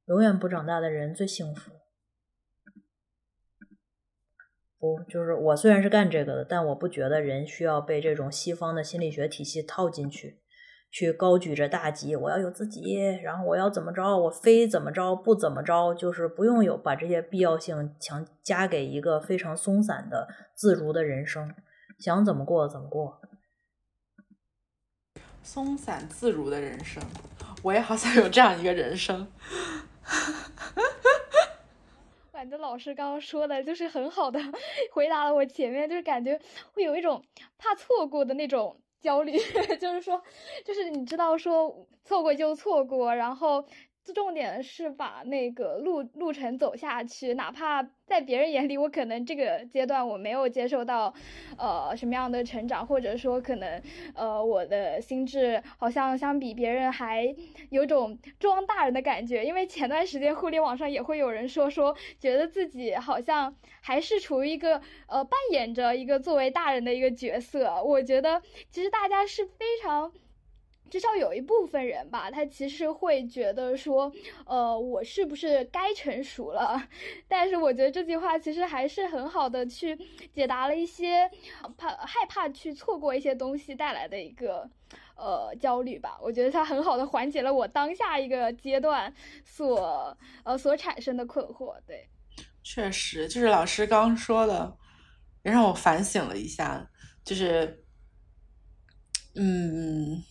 [0.05, 1.78] 永远不长大的人最幸福。
[4.79, 10.39] 不，就是我虽然是干这个的，但我不觉得人需要被这种西方的心理学体系套进去。
[10.91, 21.53] 去高举着大旗，我要有自己，然后我要怎么着，我非怎么着，不怎么着，就是不用有把这些必要性强加给一个非常松散的自如的人生，
[21.99, 23.21] 想怎么过怎么过。
[25.43, 27.03] 松散自如的人生，
[27.61, 29.27] 我也好想有这样一个人生。
[32.39, 34.39] 感觉老师刚刚说的就是很好的
[34.93, 36.39] 回答了我前面，就是感觉
[36.71, 37.21] 会有一种
[37.57, 38.79] 怕错过的那种。
[39.01, 39.31] 焦虑，
[39.79, 40.21] 就是说，
[40.65, 43.65] 就是你知道，说错过就错过，然后。
[44.13, 51.13] 重点是把那个路路程走下去，哪怕在别人眼里，我可能这个阶段我没有接受到，
[51.57, 53.81] 呃，什么样的成长，或者说可能，
[54.15, 57.33] 呃，我的心智好像相比别人还
[57.69, 59.43] 有种装大人的感觉。
[59.45, 67.81] 因为前段时间互联网上也会有人说说，觉得自己好像还是处于一个呃扮演着一个作为大人的一个角色。
[67.83, 70.11] 我觉得其实大家是非常。
[70.89, 74.11] 至少有一部分人吧，他其实会觉得说，
[74.45, 76.87] 呃，我是不是该成熟了？
[77.29, 79.97] 但是我觉得这句话其实还是很好的去
[80.33, 81.29] 解答了一些
[81.77, 84.69] 怕害怕去错过一些东西带来的一个
[85.15, 86.17] 呃焦虑吧。
[86.21, 89.13] 我觉得它很好的缓解了我当下一个阶段
[89.45, 91.75] 所呃所产生的困惑。
[91.85, 92.09] 对，
[92.63, 94.77] 确实，就是老师刚说的，
[95.43, 96.89] 也让我反省了一下，
[97.23, 97.83] 就是，
[99.35, 100.23] 嗯。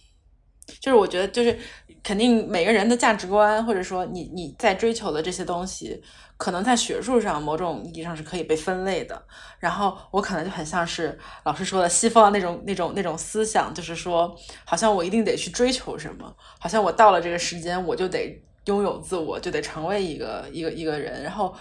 [0.80, 1.58] 就是我觉得，就是
[2.02, 6.02] 肯定每个人的价值观，或者说你你在追求的这些东西，
[6.36, 9.20] 可能在学术上某种意义上是可以被分类的。
[9.58, 21.22] 然后我可能就很像是老师说的西方那种那种那种思想，就是说，好像我一定得去追求什么，好像我到了这个时间，我就得拥有自我，就得成为一个一个一个人。
[21.22, 21.54] 然后，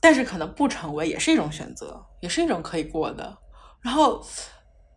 [0.00, 3.38] 但是可能不成为也是一种选择，也是一种可以过的。
[3.80, 4.22] 然后，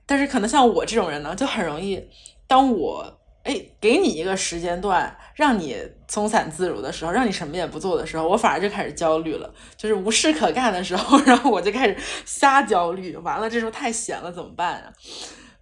[0.05, 2.09] 但是可能像我这种人呢，就很容易。
[2.51, 9.49] 当我哎给你一个时间段，让你松散自如的时候，让你什么也不做的时候，我反而就开始焦虑了。
[9.77, 11.95] 就是无事可干的时候， 然后我就开始
[12.25, 13.15] 瞎焦虑。
[13.15, 14.91] 完了，这时候太闲了怎么办啊？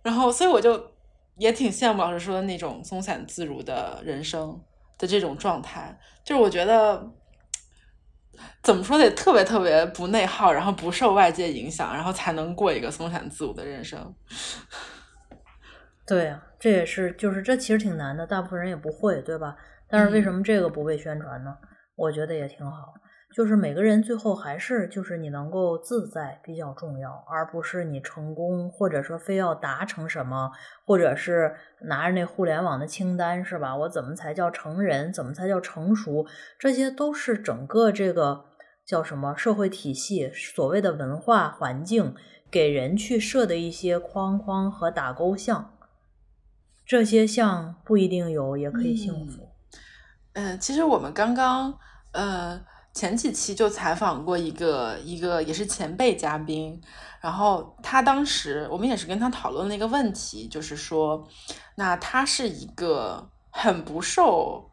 [0.02, 0.84] 然后，所以我就
[1.38, 4.60] 也挺羡慕老师说的那种松散自如的人生
[4.98, 5.96] 的这种状态。
[6.24, 7.08] 就是我觉得
[8.64, 14.16] 怎么说得特别特别不内耗，然后不受外界影响，然后才能过一个松散自如的人生。
[16.10, 19.56] 对啊，这也是，就是这其实挺难的，大部分人也不会，对吧？
[19.88, 21.56] 但是为什么这个不被宣传呢？
[21.96, 22.96] 我觉得也挺好，
[23.36, 30.50] 就是每个人最后还是就是你能够自在比较重要，而不是你成功，或者说非要达成什么，
[30.84, 33.78] 或者是拿着那互联网的清单，是吧？
[33.78, 35.14] 我怎么才叫成人？
[35.14, 36.26] 怎么才叫成熟？
[36.58, 38.46] 这些都是整个这个
[38.84, 42.16] 叫什么社会体系所谓的文化环境
[42.50, 45.76] 给人去设的一些框框和打勾项。
[46.90, 49.48] 这些像不一定有，也可以幸福。
[50.34, 51.72] 嗯，其实我们刚刚
[52.14, 52.60] 呃
[52.96, 56.82] 前几期就采访过一个一个也是前辈嘉宾，
[57.22, 61.24] 然后他当时我们也是跟他讨论了一个问题，就是说，
[61.76, 64.72] 那他是一个很不受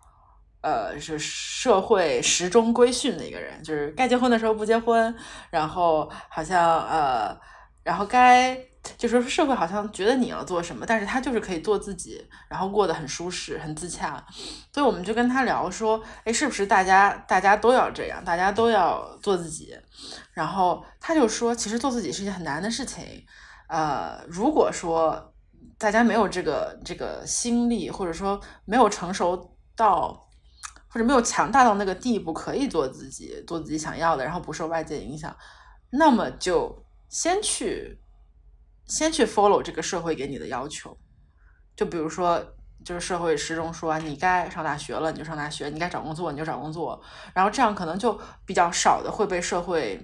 [0.63, 5.15] 呃是社会时钟规训的一个人，就是该结婚的时候不结婚，
[5.51, 7.39] 然后好像呃，
[7.83, 8.59] 然后该。
[8.97, 14.25] 就说社会好像觉得你要做什么，但是他就是可以做自己，然后过得很舒适、很自洽。
[14.73, 19.77] 所以我们就跟他聊说，哎，是不是大家大家都要这样，大家都要做自己？
[20.33, 23.05] 然后他就说，其实做自己是一件很难的事情。
[23.69, 25.35] 呃，如果说
[25.79, 30.29] 大家没有这个这个心力，或者说没有成熟到，
[30.89, 35.37] 或者没有强大到那个地步，可以做自己，做自己想要的，然后不受外界影响，
[35.91, 38.01] 那么就先去
[38.87, 40.97] 先去 follow 这个社会给你的要求。
[41.75, 42.43] 就比如说，
[42.85, 47.03] 就是社会始终说你该上大学了，你就上大学；你该找工作，你就找工作。
[47.35, 50.01] 然后这样可能就比较少的会被社会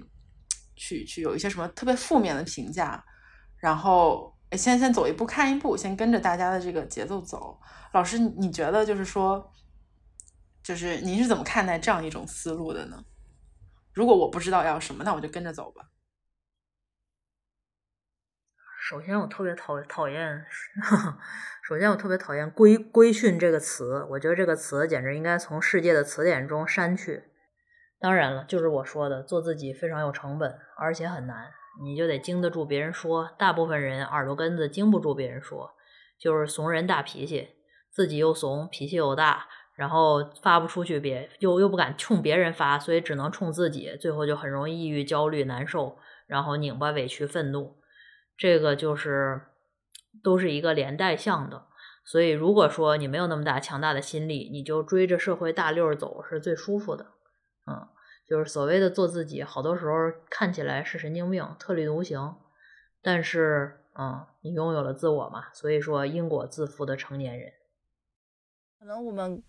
[0.75, 3.03] 去去有一些什么特别负面的评价。
[3.57, 7.59] 然后先先走一步看一步，先跟着大家的这个节奏走。
[7.93, 9.51] 老师，你觉得就是说，
[10.61, 13.03] 就是您是怎么看待这样一种思路的呢？
[13.93, 15.85] 如果我不知道要什么，那我就跟着走吧。
[18.85, 20.45] 首先，我特别讨讨厌。
[21.63, 27.23] 首先，我特别讨厌“规规训”这个词，我觉得这个词简直应该从世界的词典中删去。
[27.97, 31.49] 当然了，就是我说的，做自己非常有成本，而且很难，
[31.81, 33.29] 你就得经得住别人说。
[33.39, 35.71] 大部分人耳朵根子经不住别人说，
[36.19, 37.51] 就是怂人大脾气，
[37.89, 47.77] 自己又怂，脾气又大，然后发不出去，别又又不敢冲别人发，所以只能冲自己，最后就很容易抑郁、焦虑、难受，然后拧巴、委屈、愤怒。
[48.37, 49.41] 这个就是。
[50.21, 51.65] 都是一个连带项的，
[52.05, 57.07] 所以如果说你没有那么大强大的心力，你就追着社会大溜儿走是最舒服的。
[57.65, 57.87] 嗯，
[58.29, 59.93] 就是所谓的做自己，好多时候
[60.29, 62.35] 看起来是神经病、特立独行，
[63.01, 67.51] 但是，嗯，你拥有了自我嘛，所以说因果自负的成年人。
[68.79, 69.43] 可能我们，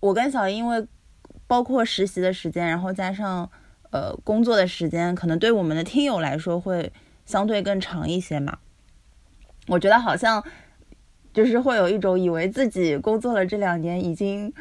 [0.00, 0.86] 我跟小英，因为
[1.46, 3.48] 包括实习的时间，然后加上
[3.92, 6.92] 呃工作的时间，可能对我们的听友来说会
[7.30, 8.58] 相对更长一些嘛。
[9.68, 10.42] 我觉得好像
[11.32, 14.52] 就是会有一种以为自己工作了这两年已经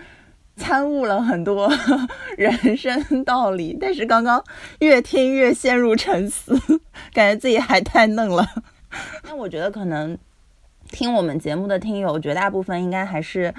[0.55, 1.72] 参悟了很多
[2.38, 4.43] 人生道理，但是刚刚
[4.80, 6.55] 越听越陷入沉思，
[7.11, 8.45] 感觉自己还太嫩了。
[9.26, 10.15] 那我觉得可能
[10.91, 13.53] 听我们节目的听友绝大部分应该还是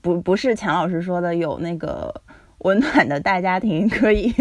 [0.00, 2.14] 不不是强老师说的有那个
[2.58, 4.32] 温暖的大家庭，可以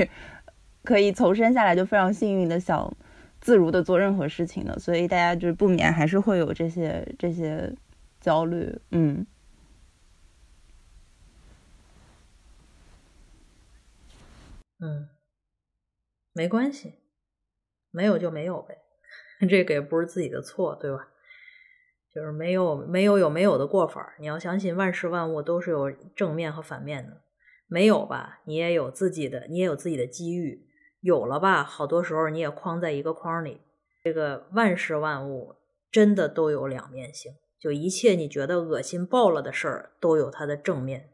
[0.84, 2.94] 可以从生下来就非常幸运的小。
[3.42, 7.74] 自如的做任何事情的，所以大家就是不免还是会有这些这些
[8.22, 9.26] 焦虑，嗯，
[14.80, 15.10] 嗯，
[16.34, 16.94] 没关系，
[17.90, 18.78] 没有就没有呗，
[19.50, 21.08] 这个也不是自己的错，对吧？
[22.14, 27.22] 就是没有没有有没有的过法，你要相信万事万物都是有正面和反面的，
[27.68, 30.68] 没有吧，你也有自己的，你也有自己的机遇。
[31.02, 33.62] 有了吧，好多时候你也框在一个框里。
[34.04, 35.56] 这个万事万物
[35.92, 41.10] 真的都有两面性，就一切你觉得恶心爆了的事儿，都有它的正面。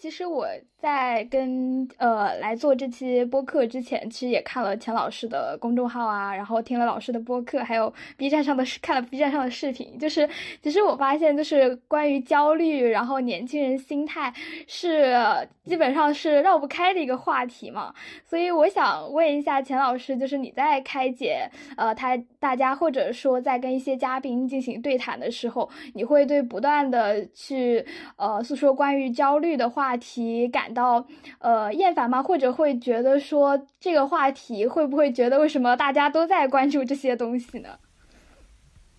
[0.00, 0.46] 其实我
[0.78, 9.98] 在跟呃来做这期播客之前，其实也看了钱老师的公众号啊，然后听了老师的播客，还有 B 站上的看了 B 站上的视频。
[9.98, 10.28] 就是
[10.62, 14.32] 其实我发现，就是关于焦虑，然后年轻人心态
[14.66, 15.16] 是
[15.64, 17.94] 基本上是绕不开的一个话题嘛。
[18.24, 27.84] 所以我想问一下钱老师，就是你在开解呃他大家，或者说在跟一些嘉宾进行对谈的时候，你会对不断的去
[28.16, 29.64] 呃诉说关于焦虑的。
[29.74, 31.04] 话题感到
[31.40, 32.22] 呃厌烦吗？
[32.22, 37.70] 或者会觉得说这个话题会不会觉得为什么大家都在关注这些东西呢？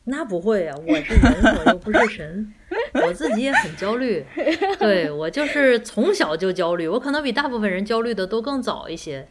[0.05, 2.53] 那不会呀，我是人，我又不是神，
[2.93, 4.25] 我自己也很焦虑。
[4.79, 9.27] 对我就是从小就焦虑，我可能比大部分人焦虑的都更早一些。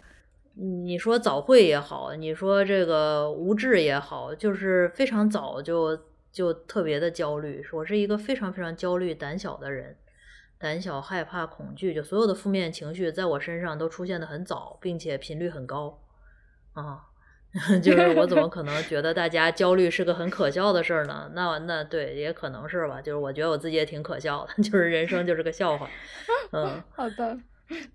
[0.56, 5.98] 你说早会也好，你说这个无智也好，就是非常早就
[6.30, 7.64] 就特别的焦虑。
[7.72, 9.96] 我是一个非常非常焦虑、胆小的人。
[10.56, 16.00] 胆小、害怕、恐惧，就所有的负面情绪在我身上都出现的很早，并且频率很高，
[16.72, 17.02] 啊，
[17.82, 21.30] 就是我怎么可能觉得大家焦虑是个很可笑的事儿呢？
[21.34, 23.02] 那那对，也可能是吧。
[23.02, 25.90] 就是我觉得我自己也挺可笑的， 就是人生就是个笑话。
[26.52, 27.36] 嗯，好的。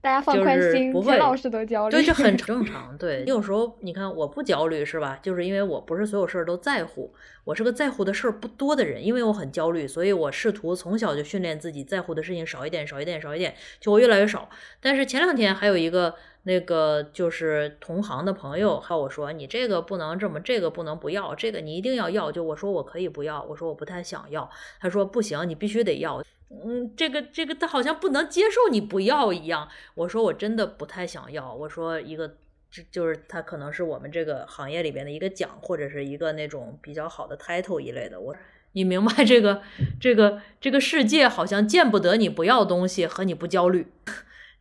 [0.02, 2.98] 大家放宽心，不会老师都焦虑，对，这很 正常。
[2.98, 5.20] 对，有时候你看我不焦虑是吧？
[5.22, 7.14] 就是因为我不是所有事儿都在乎，
[7.44, 9.06] 我是个在乎的事儿不多的人。
[9.06, 14.50] 因为我很焦虑，所以我试图从小就训练自己在乎的事情少一点，少一点，少一点，就会越来越少。
[14.82, 24.50] 但是前两天还有一个那个就是同行的朋友和我说：“你这个不能这么，这个不能不要，这个你一定要要。”就我说我可以不要，我说我不太想要。
[24.80, 26.24] 他说不行，你必须得要。
[26.50, 29.68] 嗯，这个这个他好像不能接受你不要一样。
[29.94, 31.54] 我说我真的不太想要。
[31.54, 32.28] 我说一个，
[32.72, 38.20] 就就是他可能是我们这个行业里边的一个奖，或者是一个那种比较好的 title 一类的。
[38.20, 38.36] 我
[38.72, 39.62] 你明白这个
[40.00, 43.86] 这个这个世界好像见不得你不要东西和你不焦虑。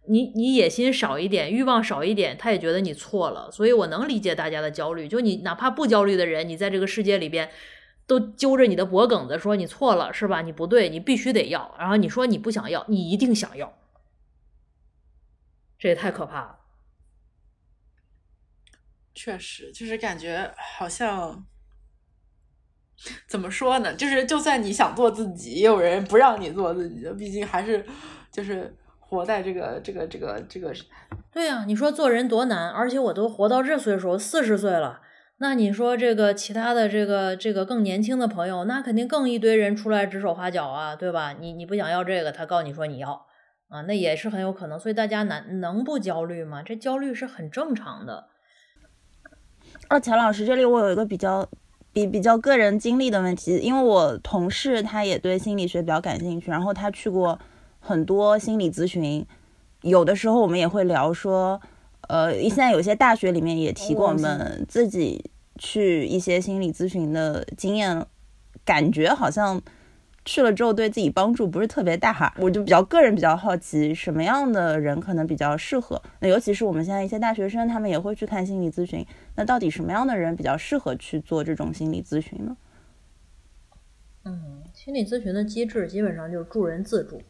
[0.09, 3.51] 你你野心少一点，欲望少一点，他也觉得你错了。
[3.51, 5.07] 所以我能理解大家的焦虑。
[5.07, 7.51] 就你哪怕不焦虑的人，你在这个世界里边
[8.07, 10.43] 都揪着你的脖梗子说你错了是吧？
[10.43, 11.75] 你不对，你必须得要。
[11.79, 13.79] 然后你说你不想要，你一定想要，
[15.79, 16.59] 这也太可怕了。
[19.15, 21.45] 确实，就是感觉好像
[23.27, 23.93] 怎么说呢？
[23.95, 27.05] 就是就算你想做自己，也有人不让你做自己。
[27.19, 27.85] 毕竟还是
[28.31, 28.77] 就是
[29.09, 30.73] 活在这个这个这个这个。
[31.33, 35.01] 对呀，你说做人多难，而且我都活到这岁数，四十岁了。
[35.41, 41.35] 那你说这个其他的这个这个更年轻的朋友，那肯定更一堆人出来指手画脚啊，对吧？
[41.39, 43.27] 你你不想要这个，他告诉你说你要
[43.69, 44.79] 啊，那也是很有可能。
[44.79, 46.63] 所以大家难能不焦虑吗？
[46.65, 48.27] 这焦虑是很正常的。
[49.87, 51.49] 二乔老师，这里我有一个比较
[51.93, 57.39] 比比较个人经历的问题，因为我同事他也对心理学比较感兴趣，然后他去过
[57.89, 59.27] 很多心理咨询，
[59.81, 61.59] 有的时候我们也会聊说，
[62.09, 68.05] 呃，现在有些大学里面也提过我们自己去一些心理咨询的经验，
[68.65, 69.63] 感觉好像。
[70.25, 76.03] 去了之后对自己帮助不是特别大哈，我就比较个人比较好奇什么样的人可能比较适合。
[76.21, 79.03] 那尤其是我们现在一些大学生，他们也会去看心理咨询。
[79.37, 82.55] 那到底什么样的人比较适合去做这种心理咨询呢？
[84.27, 87.23] 嗯，心理咨询的机制基本上就是助人自助，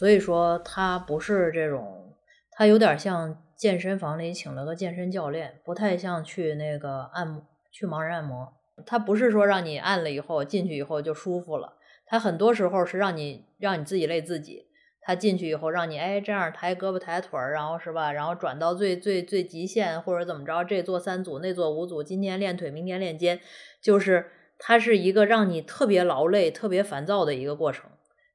[0.00, 2.14] 所以说它不是这种，
[2.52, 8.50] 它有点像健身房里请了个健身教练，不太像去那个按去盲人按摩。
[8.86, 11.74] 它不是说让你按了以后进去以后就舒服了。
[12.06, 14.68] 他很多时候是让你让你自己累自己，
[15.02, 18.10] 他进去以后让你哎这样抬胳膊抬腿儿，然后是吧？
[18.10, 23.38] 然后转到最最最极限或者怎么着，这做三组那做五组，今天练腿，明天练肩，
[23.82, 27.90] 就是它是一个让你特别劳累、特别烦躁的一个过程。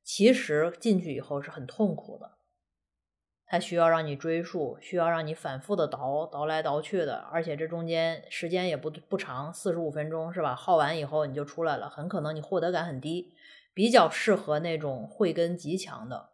[0.06, 2.38] 其实进去以后是很痛苦的，
[3.48, 10.56] 它需要让你追溯，需要让你反复的倒倒来倒去的，而且这中间时间也不不长，四十五分钟是吧？
[10.56, 13.34] 耗完以后你就出来了，很可能你获得感很低。
[13.74, 16.30] 比较适合那种慧根极强的，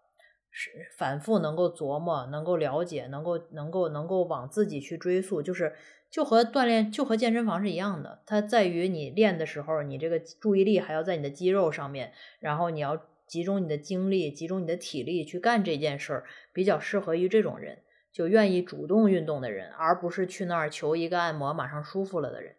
[0.51, 5.74] 是反复能够琢磨、能够了解、能够能够能够往自己去追溯，就是
[6.11, 8.22] 就和锻炼、就和健身房是一样的。
[8.28, 13.01] 它在于你练的时候，你这个注意力还要在你的肌肉上面，然后你要
[13.32, 17.77] 集中你的精力、集中你的体力去干这件事儿，比较适合于这种人，
[18.11, 22.55] 就愿意主动运动的人，而不是去那儿求一个按摩马上舒服了的人。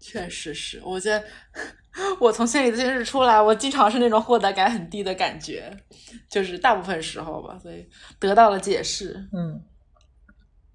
[0.00, 1.22] 确实是，我觉得
[2.18, 5.70] 我从心理咨询室出来，我经常是那种获得感很低的感觉，
[6.30, 7.86] 就是大部分时候吧，所以
[8.18, 9.28] 得到了解释。
[9.34, 9.62] 嗯，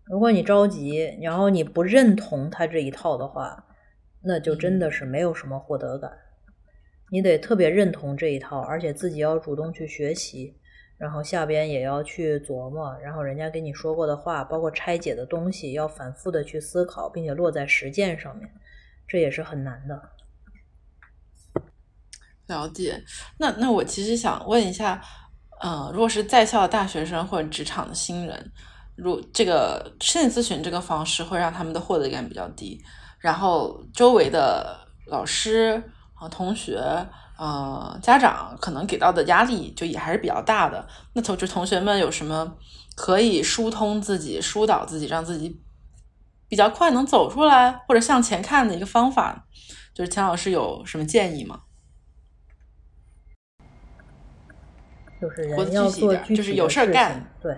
[0.06, 3.66] 如果你着急，然后你不认同他这一套的话，
[4.22, 6.12] 那就真的是没有什么获得感。
[7.10, 10.54] 你得特别认同这一套，而且自己要主动去学习，
[10.98, 18.50] 然后下边也要去琢磨，然后人家跟你说过的话，包括拆解的东西，要反复的去思考，并且落在实践上面。
[19.08, 20.02] 这也是很难的。
[22.48, 23.02] 了解，
[23.38, 25.02] 那那我其实想问一下，
[25.64, 28.52] 嗯，如果是在校的大学生或者职场的新人，
[28.96, 32.82] 如这个心理咨询这个方式会让他们的获得感比较低，
[33.20, 34.78] 然后周围的
[35.08, 35.82] 老师
[36.20, 36.80] 啊、同学、
[37.38, 40.88] 呃、家长可能给到的压力就也还是比较大的。
[41.14, 42.56] 那同就同学们有什么
[42.96, 45.62] 可以疏通自己、疏导自己，让自己？
[46.50, 49.46] 比较快能走出来或者向前看的一个方法，
[49.94, 51.64] 就是钱老师有什么建议吗？
[55.20, 57.58] 就是人要做具体的事情，对，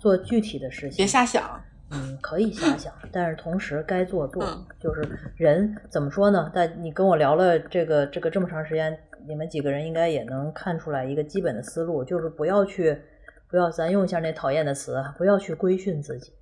[0.00, 1.62] 做具体的事情，别瞎想。
[1.90, 4.44] 嗯，可以瞎想，但是同时该做做。
[4.80, 5.02] 就是
[5.36, 6.50] 人怎么说呢？
[6.54, 13.00] 但你跟我聊了这个这个这么长时间，你们几个人应该也能看出来一个基本的思路，就是不要去，
[13.48, 16.32] 不要咱用一下那讨厌的词，不要去规训自己，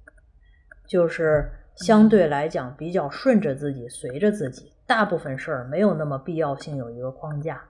[0.88, 1.50] 就是。
[1.76, 7.64] 相对来讲，比较顺着自己，随着自己，大部分事儿没有那么必要性有一个框架。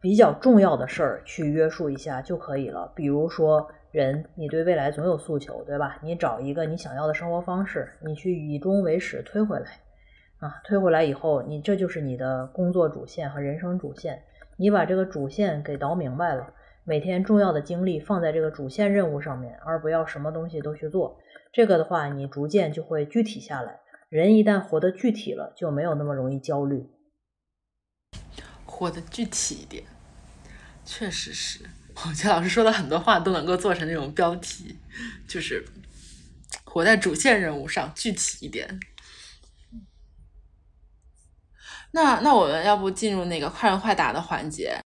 [0.00, 2.92] 比较重要的事儿去约束一下就可以了。
[2.94, 5.98] 比如说，人你对未来总有诉求，对吧？
[6.02, 9.80] 你找一个你想要的生活方式，你去以终为始推回来，
[10.36, 14.22] 啊，推回来以后，你这就是你的工作主线和人生主线。
[14.58, 16.52] 你把这个主线给倒明白了，
[16.84, 21.18] 每天重要的精力放在这个主线任务上面，而不要什么东西都去做。
[21.50, 23.80] 这个的话，你逐渐就会具体下来。
[24.10, 26.86] 人一旦活得具体了，就没有那么容易焦虑。
[28.66, 29.84] 活得具体一点，
[30.84, 31.64] 确实是。
[32.04, 34.78] 我觉得老师说的很多话都能够做成那种标题，
[35.26, 35.64] 就是
[36.64, 38.78] 活在主线任务上，具体一点。
[41.92, 44.80] 那那我们要不进入那个快问快答的环节？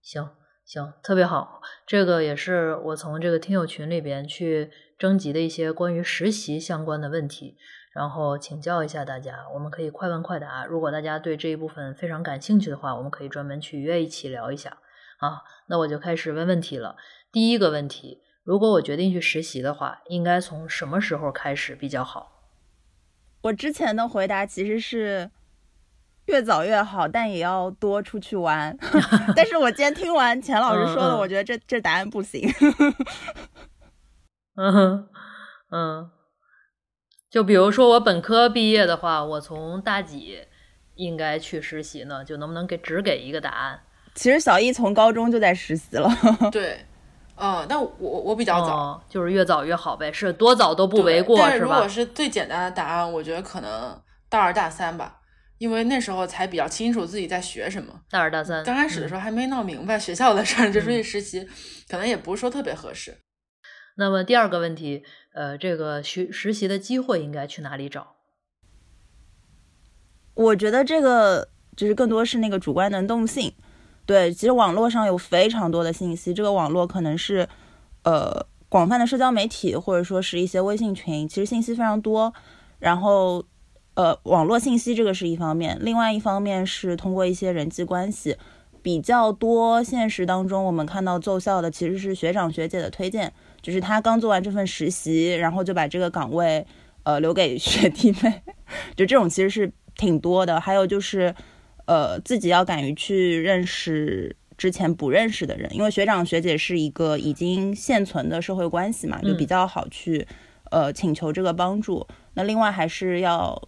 [0.00, 0.30] 行。
[0.64, 7.58] 行，特别好，这个也是我从这个听友群里边去征集的一些关于实习相关的问题，
[7.92, 10.64] 然后请教一下大家，我们可以快问快答。
[10.64, 14.78] 如果大家对这一部分非常感兴趣的话，我们可以专门去约一起聊一下。
[15.22, 16.96] 啊，那我就开始问问题了。
[17.30, 22.42] 第一个问题，如果我决定去实习的话，应该从什么时候开始比较好？
[23.42, 25.30] 我之前的回答其实是
[26.26, 28.76] 越早越好，但也要多出去玩。
[29.36, 32.48] 但是我今天听完钱老师说的，我觉得这这答案不行。
[34.56, 35.08] 嗯哼
[35.70, 36.10] 嗯，
[37.30, 40.46] 就比如说我本科毕业的话，我从大几
[40.96, 42.24] 应该去实习呢？
[42.24, 43.84] 就能不能给只给一个答案？
[44.14, 46.08] 其实小易从高中就在实习了。
[46.52, 46.78] 对，
[47.36, 51.88] 嗯，但我我比较早，哦，就是越早越好呗，是多早都不为过，是吧但是如果？
[51.88, 53.98] 是最简单的答案，我觉得可能
[54.28, 55.20] 大二大三吧，
[55.58, 58.02] 因为那时候才比较清楚自己在学什么。
[58.10, 59.20] 大二大三，刚开始的时候。
[59.20, 61.48] 还没闹明白学校的事儿，就出去嗯实习，
[61.88, 63.18] 可能也不是说特别合适。
[63.96, 65.04] 那么第二个问题，
[65.34, 68.16] 呃，这个学实习的机会应该去哪里找？
[70.34, 73.54] 我觉得这个就是更多是那个主观能动性。
[74.12, 77.48] 对，其实网络上有非常多的信息，这个网络可能是
[78.02, 82.30] 呃广泛的社交媒体，或者说是一些微信群，其实信息非常多。
[82.78, 83.42] 然后
[83.94, 88.36] 呃，网络信息这个是一方面，另外一方面是通过一些人际关系
[88.82, 89.82] 比较多。
[89.82, 93.32] 现实当中我们看到奏效的其实是学长学姐的推荐，
[93.62, 96.66] 就是他刚做完这份实习，然后就把这个岗位
[97.04, 98.42] 呃留给学弟妹，
[98.94, 100.60] 就这种其实是挺多的。
[100.60, 101.34] 还有就是
[101.86, 104.34] 呃自己要敢于去认识。
[104.58, 110.24] 之前不认识的人，因为学长学姐是一个已经现存的社会关系嘛，就比较好去，
[110.70, 112.06] 呃，请求这个帮助。
[112.34, 113.60] 那另外还是要，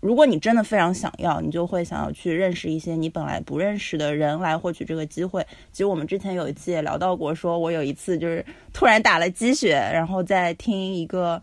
[0.00, 5.46] 如果你真的非常想要，你就会想要去认识一些你本来不认识的人来获取这个机会。
[5.70, 8.44] 其实我们之前有一次也聊到过，说我有一次就是
[8.74, 11.40] 突然打了鸡血，然后在听一个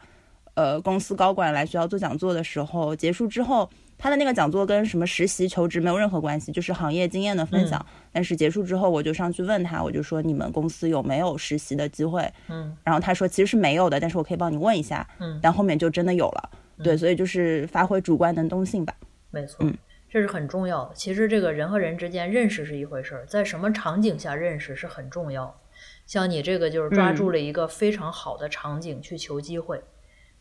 [0.54, 3.68] 呃公司高管来学校做讲座的时候，结束之后。
[4.00, 7.86] 他的那个讲座跟什么实习求职没有任何关系，就是行业经验的分享。
[8.12, 12.28] 但是结束之后，我就上去问他，我就说你们公司有没有实习的机会？
[12.48, 15.06] 嗯然后他说其实是没有的，但是我可以帮你问一下。
[15.20, 16.50] 嗯，但后面就真的有了。
[16.82, 18.96] 对，所以就是发挥主观能动性吧。
[19.32, 19.78] 没错，嗯
[20.10, 20.92] 这是很重要的。
[20.96, 25.60] 其实这个人和人之间认识是一回事儿，在什么场景下认识是很重要。
[26.08, 29.80] 像你这个就是抓住了一个非常好的场景去求机会。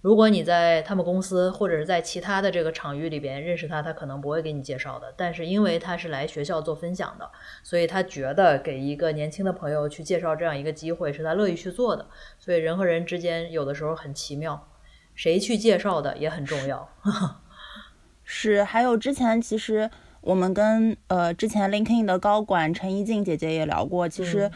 [0.01, 5.13] 如果你在他们公司或者是在其他的这个场域里边认识他，他可能不会给你介绍的。
[5.17, 7.29] 但是因为他是来学校做分享的，
[7.65, 12.07] 所以他觉得给一个年轻的朋友去介绍这样一个机会是他乐意去做的。
[12.39, 14.69] 所以人和人之间有的时候很奇妙，
[15.17, 16.89] 谁去介绍的也很重要。
[18.23, 19.91] 是，还有之前其实
[20.21, 24.49] 我们跟呃之前 LinkedIn 的高管陈怡静姐姐也聊过，其实、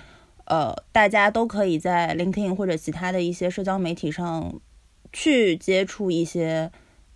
[0.44, 4.60] 呃大家都可以在 LinkedIn 或者其他的一些社交媒体上
[5.12, 6.70] 去接触一些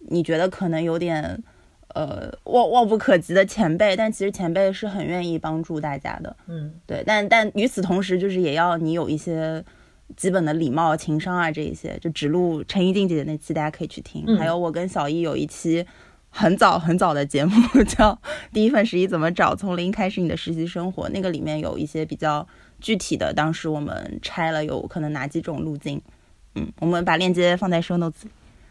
[0.09, 1.42] 你觉得可能有点
[1.94, 6.36] 呃望望不可及的前辈，但其实前辈是很愿意帮助大家的。
[6.47, 9.64] 嗯，对，但但与此同时，就是也要你有一些
[10.14, 11.99] 基本的礼貌、情商啊，这一些。
[12.01, 14.22] 就只录陈一静姐姐那期，大家可以去听。
[14.26, 15.84] 嗯还有我跟小易有一期
[16.28, 17.53] 很早很早的节目，
[17.84, 18.12] 叫
[18.53, 22.47] 《第一份实习怎么找：从零开始你的实习生活》，那个里面有一些比较
[22.78, 26.01] 具体的，当时我们拆了有可能哪几种路径。
[26.57, 28.30] 嗯，我们把链接放在 show notes 里。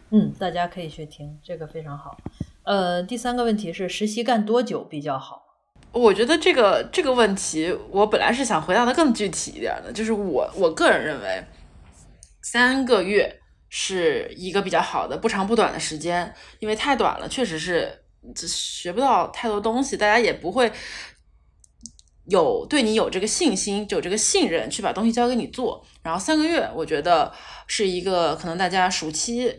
[0.10, 2.18] 嗯，大家可以去听，这个非常好。
[2.64, 5.44] 呃，第三个问题是实习干多久比较好？
[5.92, 11.44] 我觉得这个这个问题，我本来是想回答的更具体一点的，就是我我个人认为，
[12.42, 17.92] 三个月是一个比较好的不长不短的时间，因为太短了，确实是
[18.36, 20.72] 学不到太多东西，大家也不会
[22.28, 25.86] 有对你有这个信心，有这个信任去把东西交给你做。
[26.02, 27.32] 然后三个月，我觉得
[27.68, 29.54] 是一个可能大家暑期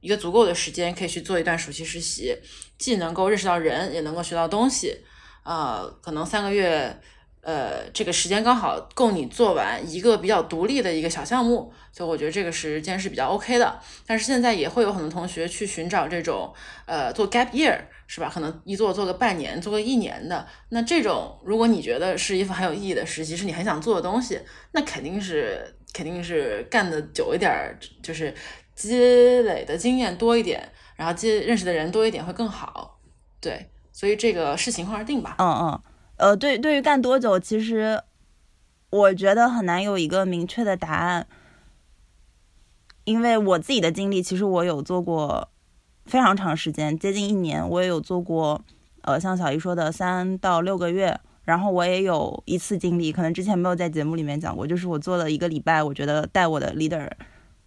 [0.00, 2.36] 一个足够的时间，可以去做一段暑期实习，
[2.78, 4.98] 既能够认识到人，也能够学到东西。
[5.44, 6.98] 呃，可能三个月，
[7.40, 13.78] 呃，这个时间刚好够你做完一个比较独立的一个小项目，所以我觉得这个时间是比较 OK 的。
[14.06, 16.52] 但是现在也会有很多同学去寻找这种，
[16.86, 17.78] 呃，做 gap year
[18.14, 18.30] 是吧？
[18.32, 20.46] 可能一做做个半年，做个一年的。
[20.68, 24.40] 那这种，如果你觉得是一份很有意义的实习，是你很想做的东西，
[24.70, 28.32] 那肯定是肯定是干的久一点，就是
[28.76, 28.96] 积
[29.42, 33.00] 累的经验多一点，然后接认识的人多一点会更好。
[33.40, 33.68] 对。
[33.90, 35.34] 所以这个视情况而定吧。
[35.38, 35.82] 嗯嗯，
[36.18, 38.00] 呃，对，对于干多久，其实
[38.90, 41.26] 我觉得很难有一个明确的答案，
[43.04, 45.48] 因为我自己的经历，其实我有做过
[46.06, 48.60] 非常长时间，接近一年，我也有做过，
[49.02, 57.10] 呃，像小姨说的三到六个月，然后我也有一次经历，可能之前没有在节目里面讲过，就是我做了一个礼拜，我觉得带我的 leader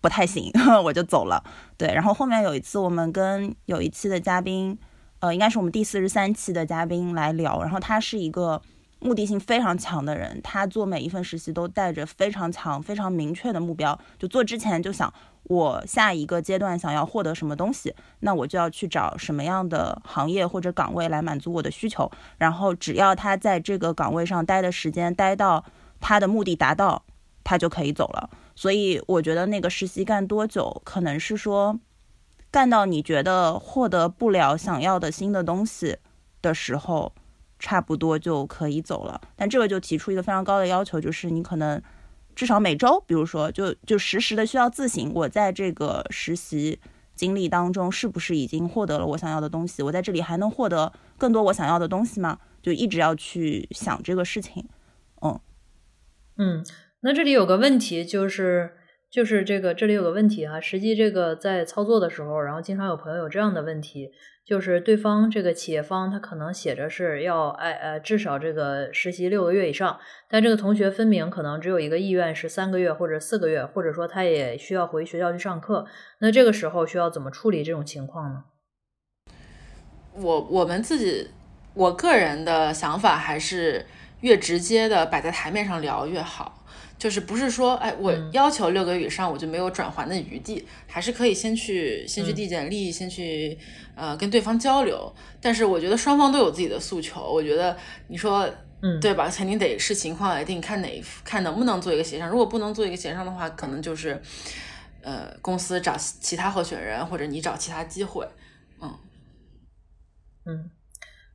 [0.01, 0.51] 不太行，
[0.83, 1.43] 我就走了。
[1.77, 4.77] 对，然后后面有一次我们跟有一期的嘉宾，
[5.19, 8.61] 呃，应该是我们第四十三期的嘉宾来聊，然后他是一个
[8.99, 15.13] 目的性非常强的人，他做每一份实习都带着非常强、非常明确的目标，就做之前就想。
[15.49, 22.11] 我下一个阶段想要获得什么东西，那我就要去找什么样的行业或者岗位来满足我的需求。
[22.37, 25.63] 然后只要他在这个岗位上待的时间待到
[26.01, 27.01] 他的目的达到，
[27.45, 28.29] 他就可以走了。
[28.57, 31.79] 所以我觉得那个实习干多久，可能是说
[32.51, 35.95] 干到你觉得获得不了想要的新的东西
[36.41, 37.13] 的时候，
[37.59, 39.21] 差不多就可以走了。
[39.35, 41.81] 但这个就提出一个非常高的要求，就是你可能。
[42.35, 46.79] 至少每周，比如说，就就实时的需要自省，我在这个实习
[47.15, 49.81] 经历当中是不是已经获得了我想要的东西？
[49.81, 52.37] 我在这里还能获得更多我想要的东西吗？
[52.61, 54.63] 就一直要去想这个事情。
[55.23, 55.39] 嗯
[56.37, 56.63] 嗯，
[57.01, 58.71] 那这里有个问题，就是
[59.09, 64.11] 就是这个这里有个问题哈，实际这个在操作的时候，然后经常有朋友有这样的问题。
[64.47, 75.85] 就是对方这个企业方，他可能写着是要哎呃至少这个实习六个月以上，但这个同学分明可能只有一个意愿是三个月或者四个月，或者说他也需要回学校去上课，
[76.19, 78.45] 那这个时候需要怎么处理这种情况呢？
[80.13, 81.29] 我我们自己
[81.73, 83.85] 我个人的想法还是
[84.21, 86.65] 越直接的摆在台面上聊越好。
[86.97, 93.57] 就是不是说，哎，我要求六个月以上，我就没有转还的余地，还是可以先去先去递简历，先去
[93.95, 95.13] 呃跟对方交流。
[95.39, 97.77] 但是我觉得双方都有自己的诉求，我觉得
[98.07, 98.49] 你说，
[98.81, 99.29] 嗯，对吧？
[99.29, 102.27] 肯定得视情况来定，看哪看能不能做一个协商。
[102.29, 104.19] 如果不能做一个协商的话，可能就是
[105.01, 108.27] 呃公司找其他候选人，或者你找其他机会，
[108.81, 108.93] 嗯
[110.45, 110.71] 嗯。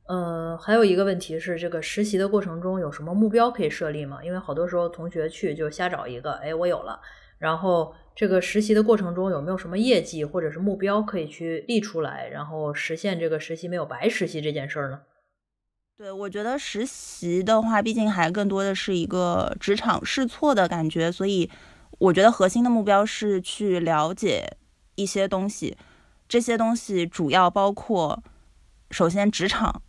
[0.05, 4.19] 呃，还有一个问题是，这个实习的过程中有什么目标可以设立吗？
[4.23, 6.99] 因为好多时候同学去就瞎找一个，哎，我有了。
[7.39, 15.01] 然后这个实习的过程中有没有什么业绩或者是目标可以去立出来，然后实现这个实习没有白实习这件事儿呢？
[15.97, 21.49] 对，我觉得实习的话，毕竟还更多的是一个职场试错的感觉，所以
[21.99, 24.57] 我觉得核心的目标是去了解
[24.95, 25.77] 一些东西。
[26.27, 28.21] 这些东西主要包括，
[28.91, 29.81] 首先职场。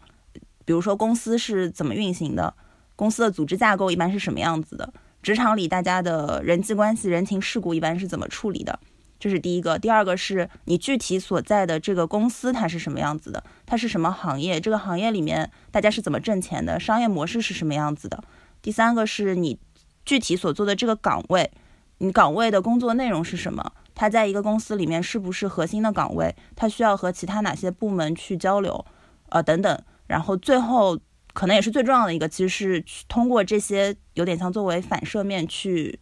[0.65, 2.55] 比如说公司是怎么运行的，
[2.97, 4.93] 公司的组织架构一般是什么样子的，
[5.23, 8.79] 职场里大家的人际关系、人情世故一般是怎么处理的，
[9.19, 9.79] 这是第一个。
[9.79, 18.23] 第二个是你具体所在的这个公司它是什么样子的，它是什么行业，这个行业里面大家是怎么挣钱的，商业模式是什么样子的。
[18.62, 19.59] 第三个是你
[20.05, 21.51] 具体所做的这个岗位，
[21.99, 28.85] 你岗位的工作内容是什么，它在一个公司里面是不是核心的岗位，它需要和其他哪些部门去交流，
[29.29, 29.83] 呃等等。
[30.07, 30.99] 然后最后
[31.33, 35.99] 可能也是最重要的一个，其实是通过这些有点像作为反射面去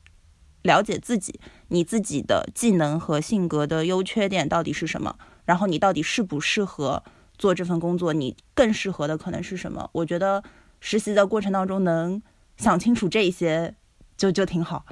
[0.62, 7.02] 了解自己，你自己的技能和性格的优缺点到底是什么，然后你到底适不适合
[7.38, 9.88] 做这份工作，你更适合的可能是什么？
[9.92, 10.42] 我觉得
[10.80, 12.20] 实习的过程当中能
[12.56, 13.74] 想清楚这些，
[14.16, 14.84] 就就挺好。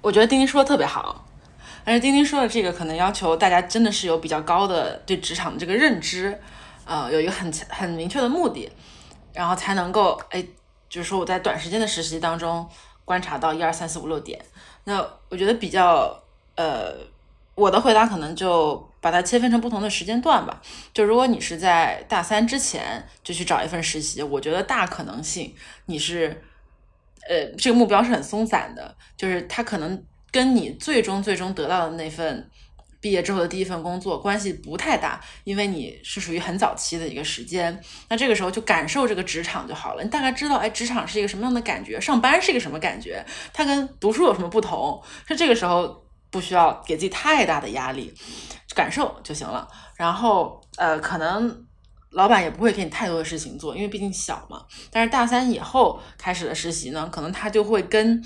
[0.00, 1.26] 我觉得丁丁说的特别好，
[1.84, 6.38] 而且丁丁说的这个可能要求大家真的是有比较高的对职场的这个认知。
[6.86, 8.70] 呃，有一个很很明确的目的，
[9.32, 10.44] 然后才能够哎，
[10.88, 12.68] 就是说我在短时间的实习当中
[13.04, 14.38] 观察到一二三四五六点。
[14.84, 16.22] 那我觉得比较
[16.56, 16.94] 呃，
[17.54, 20.60] 我的回答可能就把它切分成不同的时间段吧。
[20.92, 25.54] 就如果你是在大三之前就去找一份实习，我觉得大可能性
[25.86, 26.44] 你是
[27.28, 32.50] 呃这个目标是很松散的，就是它可能跟你最终最终得到的那份。
[33.04, 37.78] 毕业之后的第一份工作关系不太大，因为你是属于很早期的一个时间，
[38.08, 40.02] 那这个时候就感受这个职场就好了。
[40.02, 45.02] 你大概知道，哎，职场是一个什么样的感觉，上班是一个什么感觉，它跟读书有什么不同？
[45.28, 48.10] 是这个时候不需要给自己太大的压力，
[48.74, 49.68] 感受就行了。
[49.96, 51.66] 然后，呃，可能
[52.08, 54.64] 老板也不会给你太多的事情做，因为毕竟小嘛。
[54.90, 58.24] 但是大三以后开始的实习呢，可能他就会跟，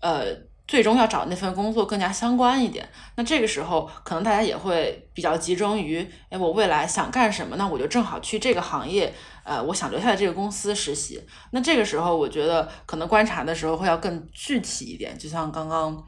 [0.00, 0.48] 呃。
[0.70, 7.56] 最终要找那份工作更加相关一点，那这个时候可能大家也会比较集中于，哎，我未来想干什么？
[7.56, 9.12] 那我就正好去这个行业，
[9.42, 11.20] 呃，我想留下来这个公司实习。
[11.50, 16.00] 那这个时候，我觉得可能观察的时候会要更具体一点，就像刚刚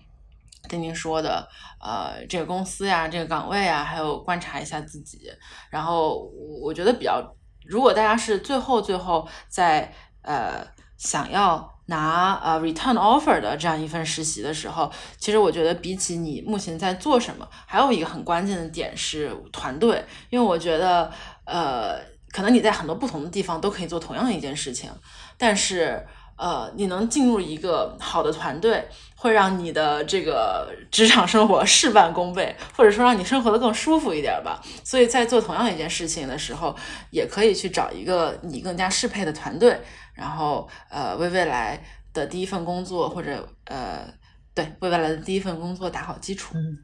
[0.68, 1.44] 跟您说的，
[1.80, 5.28] 呃，这个公司呀，这个岗位啊，还有观察一下自己。
[5.70, 6.30] 然后
[6.62, 7.20] 我觉得比较，
[7.66, 9.92] 如果大家是最后最后在
[10.22, 10.64] 呃
[10.96, 11.71] 想要。
[11.86, 21.10] 拿呃 return offer 的这样一份实习的时候，其实我觉得比起你目前在做什么，还有一个很关键的点是团队，因为我觉得
[21.44, 21.98] 呃
[22.30, 24.90] 可能你在很多不同的地方都可以做同样一件事情，
[25.36, 26.06] 但是。
[26.34, 34.60] 呃，你能进入一个好的团队，会让你的这个职场生活事半功倍，或者说让你生活的更舒服一点吧。
[34.82, 36.74] 所以在做同样一件事情的时候，
[37.10, 39.78] 也可以去找一个你更加适配的团队，
[40.14, 41.82] 然后呃，为未来
[42.12, 44.06] 的第一份工作或者呃，
[44.54, 46.56] 对，为未来的第一份工作打好基础。
[46.56, 46.78] 嗯，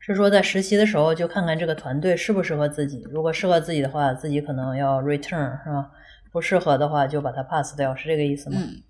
[0.00, 5.90] 是说在实习的时候就看看这个团队适不适合自己，如果适合自己的话，自己可能要 return 是吧？
[6.32, 8.56] 不适合的话就把它 pass 掉，是这个意思吗？
[8.58, 8.82] 嗯。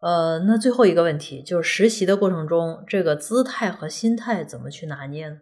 [0.00, 5.40] 呃，那最后一个问题就是实习的过程中，这个姿态和心态怎么去拿捏呢？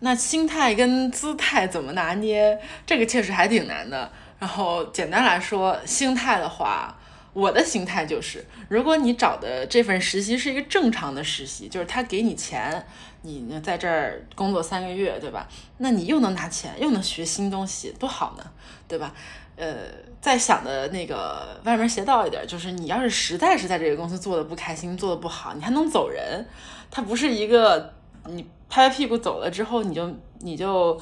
[0.00, 2.60] 那心态跟姿态怎么拿捏？
[2.84, 4.10] 这个确实还挺难的。
[4.46, 6.96] 然后简单来说，心态的话，
[7.32, 12.86] 我的心态就是，如果你找的这份实习是一个正常的实习，就是他给你钱，
[13.22, 15.48] 你在这儿工作三个月，对吧？
[15.78, 18.44] 那你又能拿钱，又能学新东西，多好呢，
[18.86, 19.12] 对吧？
[19.56, 19.74] 呃，
[20.20, 26.46] 再想的那个歪门邪道一点，就是你要是实在是在这个公司做的不开心，做的不好，你还能走人。
[26.88, 27.92] 它不是一个
[28.26, 30.10] 你拍拍屁股走了之后，你就
[30.40, 30.94] 你就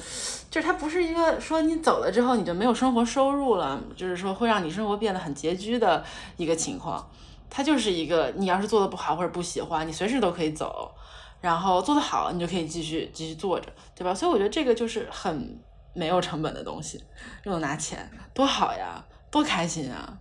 [0.49, 6.03] 就是它不是一个说你走了之后你就没有生活收入了，就是说会让你生活变得很拮据的
[6.37, 7.09] 一个情况。
[7.49, 10.91] 它就是一个你要是做的不好或者不喜欢，你随时都可以走，
[11.41, 14.13] 然后做得好，你就可以继续继续做着，对吧？
[14.13, 15.59] 所以我觉得这个就是很。
[15.97, 17.01] 没有成本的东西，
[17.45, 19.01] 又能拿钱，多好呀，
[19.31, 20.17] 多开心啊！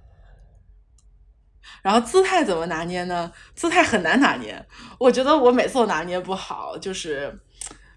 [1.83, 3.33] 然后姿态怎么拿捏呢？
[3.55, 4.65] 姿态很难拿捏，
[4.99, 7.39] 我觉得我每次都拿捏不好，就是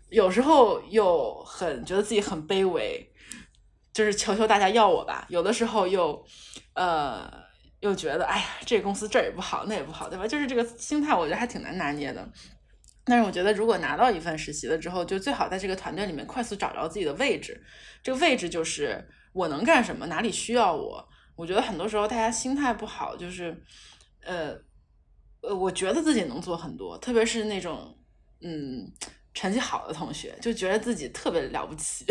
[0.10, 3.10] 有时候又很觉得自己很卑微，
[3.94, 6.24] 就是求求大家要我吧；有的时候又
[6.74, 7.32] 呃
[7.80, 10.28] 又觉得，哎呀，这个公司这儿也不好，那也不好，对吧？
[10.28, 12.28] 就是这个心态，我觉得还挺难拿捏的。
[13.10, 17.64] 但是我觉得，如果拿到一份实习了之后，就最好在这个团队里面快速找着自己的位置。
[18.04, 21.08] 这个位置就是我能干什么，哪里需要我。
[21.38, 23.56] 我觉得很多时候大家心态不好，就是
[24.26, 24.54] 呃
[25.42, 27.96] 呃，我觉得自己能做很多，特别是那种
[28.42, 28.92] 嗯。
[29.34, 32.04] 成绩好的同学就觉得自己特别了不起，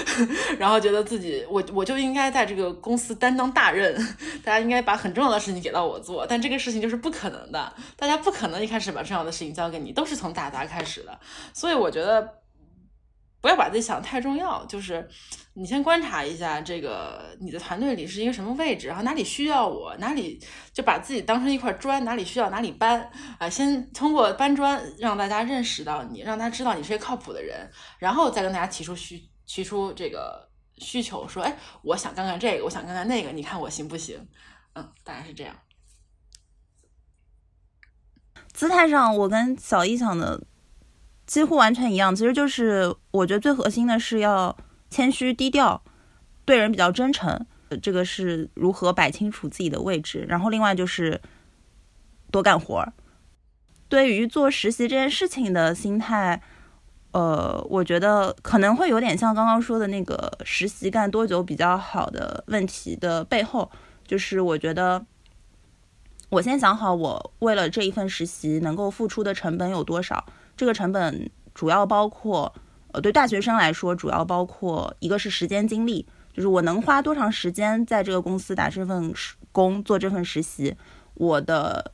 [0.60, 3.96] 然后觉得自己我我就应该在这个公司担当大任，
[4.44, 11.18] 大家应该把很重要的事情给到我做，但这个事情就是不可能的，大家不可能一开始把重要的事情交给你，都是从打杂开始的，
[11.54, 12.30] 所以我觉得。
[13.40, 15.08] 不要把自己想的太重要，就是
[15.54, 23.08] 你先观察一下这个你的团队里是一个什么位置，然后哪里需要我，哪里就把自己当成一块砖，哪里需要哪里搬
[23.38, 23.48] 啊。
[23.48, 34.26] 先通过搬砖让大家认识到你，让他知道你是一个靠谱的人，然后再跟大家提出需提出这个需求，说哎，我想干干这个，我想干干那个，你看我行不行？
[34.74, 35.54] 嗯，大概是这样。
[38.52, 40.42] 姿态上，我跟小易想的。
[41.26, 44.56] 几乎完全一样，其实就是我觉得最核心的是要
[44.88, 45.82] 谦虚低调，
[46.44, 47.46] 对人比较真诚。
[47.82, 50.24] 这个是如何摆清楚自己的位置。
[50.28, 51.20] 然后另外就是
[52.30, 52.92] 多干活儿。
[53.88, 56.40] 对于做实习这件事情的心态，
[57.10, 63.68] 呃，我觉得可能会有点像刚刚说的那个实习干多久比较好的问题的背后，
[64.06, 65.04] 就是我觉得
[66.28, 70.24] 我先想好我为了这一份实习能够付出的成本有多少。
[70.56, 72.52] 这个成本主要包括，
[72.92, 79.12] 呃，对大学生来说，主要包括一个是时间精力，就是我能花多长时间在这个公司打这份
[79.52, 80.74] 工，做这份实习。
[81.14, 81.92] 我的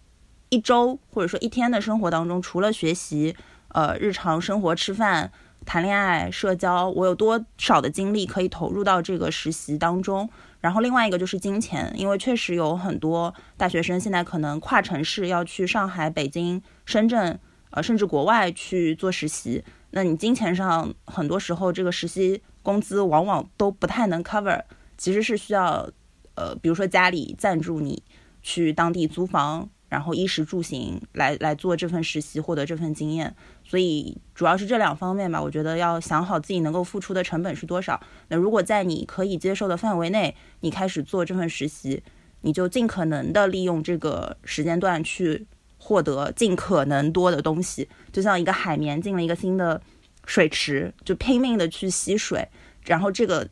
[0.48, 3.34] 一周或者说一天的生活当中，除了学习，
[3.68, 5.32] 呃，日常生活、吃饭、
[5.66, 10.30] 谈恋爱、社交，我有多少的精力可以投入到这个实习当中？
[10.60, 17.40] 然后另外一个就是金钱，因为确实有很多大学生现在可能跨城市要去上海、北京、深圳。
[17.72, 24.62] 呃，甚至国外去做实习，那你金钱上很多时候这个实习工资往往都不太能 cover，
[24.98, 25.90] 其实是需要，
[26.34, 28.02] 呃，比如说家里赞助你
[28.42, 33.34] 去当地租房，然后衣食住行来来做这份实习，获得这份经验。
[33.64, 37.98] 所以主要是这两方面吧，我觉得要想好自己能够付出的成本是多少。
[38.28, 42.02] 那如果在你可以接受的范围内，你开始做这份实习，
[42.42, 45.46] 你就尽可能的利用这个时间段去。
[45.84, 49.82] 获得尽可能多的东西，就像一个海绵进了一个新的
[50.26, 52.48] 水池，就拼命的去吸水。
[52.84, 53.48] 然后这个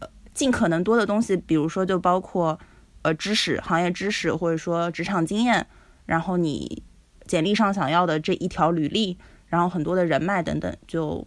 [0.00, 2.60] 呃尽可能多的东西，比如说就包括
[3.00, 5.66] 呃知识、行业知识，或者说职场经验，
[6.04, 6.82] 然后你
[7.26, 11.26] 简历上想要的这一条履历，然后很多的人脉等等，就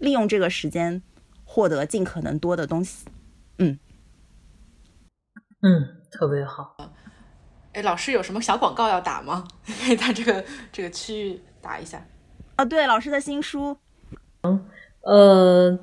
[0.00, 1.00] 利用这个时间
[1.44, 3.06] 获得尽可能多的东西。
[3.58, 3.78] 嗯
[5.62, 6.74] 嗯，特别好。
[7.72, 9.44] 哎，老师有什么小广告要打吗？
[9.84, 12.06] 可以在这个这个区域打一下。
[12.58, 13.76] 哦，对，老师的新书。
[14.42, 14.66] 嗯，
[15.00, 15.78] 呃，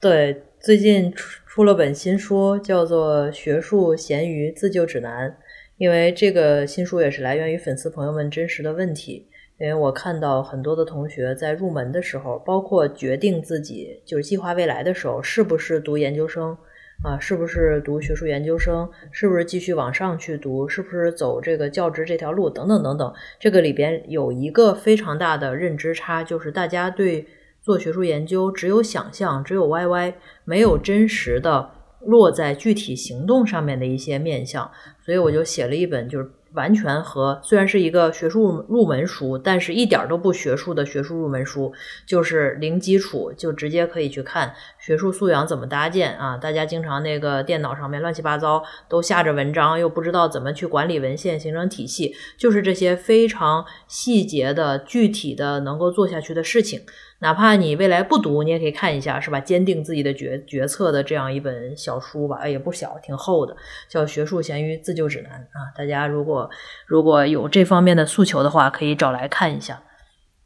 [0.00, 5.30] 对，最近出出了本新书，叫做《学术咸鱼自救指南》。
[5.78, 9.28] 因为这个新书也是来源于粉丝朋友们真实的问题。
[9.58, 16.56] 因为我看到很多的同学在入门的时候，包括决定自己就是计划未来的时候，是不是读研究生
[17.02, 23.12] 啊，是不是读学术研究生，是不是继续往上去读，是不是走这个教职这条路，等等等等。
[23.40, 27.26] 这个里边有一个非常大的认知差，就是大家对
[27.60, 31.70] 做学术研究只有想象，只有 YY，没有真实的
[32.06, 34.70] 落在具体行动上面的一些面向。
[35.04, 36.30] 所以我就写了一本，就是。
[36.54, 41.72] 完全和虽然是一个学术入门书，但是一点儿都不学术的学术入门书，
[42.04, 44.52] 就是零基础就直接可以去看
[44.84, 46.36] 学术素养怎么搭建啊！
[46.36, 56.80] 大家经常那个电脑上面乱七八糟都下着文章，又不知道怎么去管理文献形成体系，就是这些非常细节的具体的能够做下去的事情。
[57.20, 59.38] 哪怕你未来不读，你也可以看一下，是吧？
[59.38, 63.56] 坚定自己的决决策的这样一本小书吧，哎，也不小，挺厚的，
[63.88, 65.70] 叫《学术咸鱼自救指南》啊。
[65.76, 66.50] 大家如果
[66.84, 69.80] 如果有这方面的诉求的话，可以找来看一下。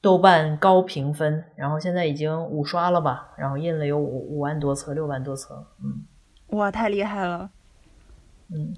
[0.07, 3.34] 豆瓣高评分，然后现在已经五刷了吧？
[3.36, 6.07] 然后印了有五五万多册，六万多册，嗯，
[6.57, 7.50] 哇，太厉害了，
[8.54, 8.76] 嗯，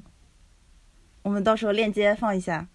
[1.21, 2.67] 我们到时候链接放一下。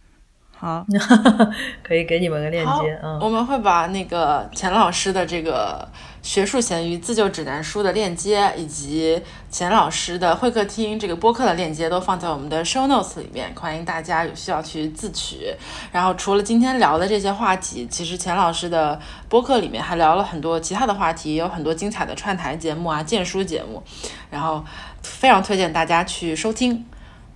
[0.63, 0.85] 好，
[1.83, 2.97] 可以给你们个链接。
[3.03, 5.85] 嗯，我们会把那个钱老师的这个
[6.21, 15.53] 学术咸鱼自救指南书的链接，以及钱老师的会客厅这个播客的链接，都放在我们的 show notes 里面，欢迎大家有需要去自取。
[15.91, 18.97] 然后除了今天聊的这些话题，其实钱老师的
[19.27, 23.83] 播客里面还聊了很多其他的话题，也有很多精彩的串台节目啊、荐书节目，
[24.29, 24.63] 然后
[25.01, 26.85] 非常推荐大家去收听。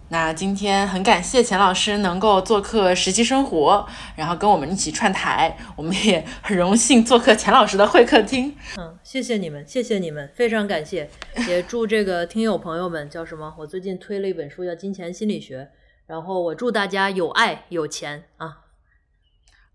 [0.10, 3.86] 那今天很感谢钱老师能够做客实习生活，
[4.16, 8.55] 然后跟我们一起串台，我们也很荣幸做客钱老师的会客厅。
[8.78, 11.10] 嗯，谢谢你们，谢谢你们，非常感谢，
[11.47, 13.53] 也祝这个听友朋友们叫什么？
[13.58, 15.60] 我最近推了一本书叫《金钱心理学》，
[16.05, 18.60] 然后我祝大家有爱有钱啊！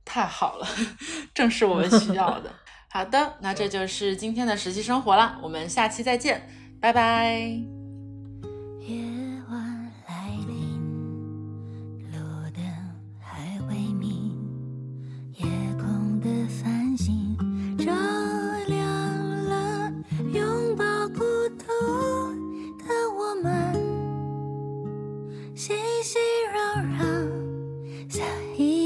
[0.04, 0.66] 太好了，
[1.34, 2.50] 正是我们需要的。
[2.90, 6.48] 好的，那这就是今天的实习生活了，我们下期再见，
[6.80, 7.81] 拜拜。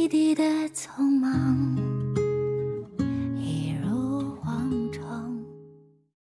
[0.09, 1.96] 地的匆忙。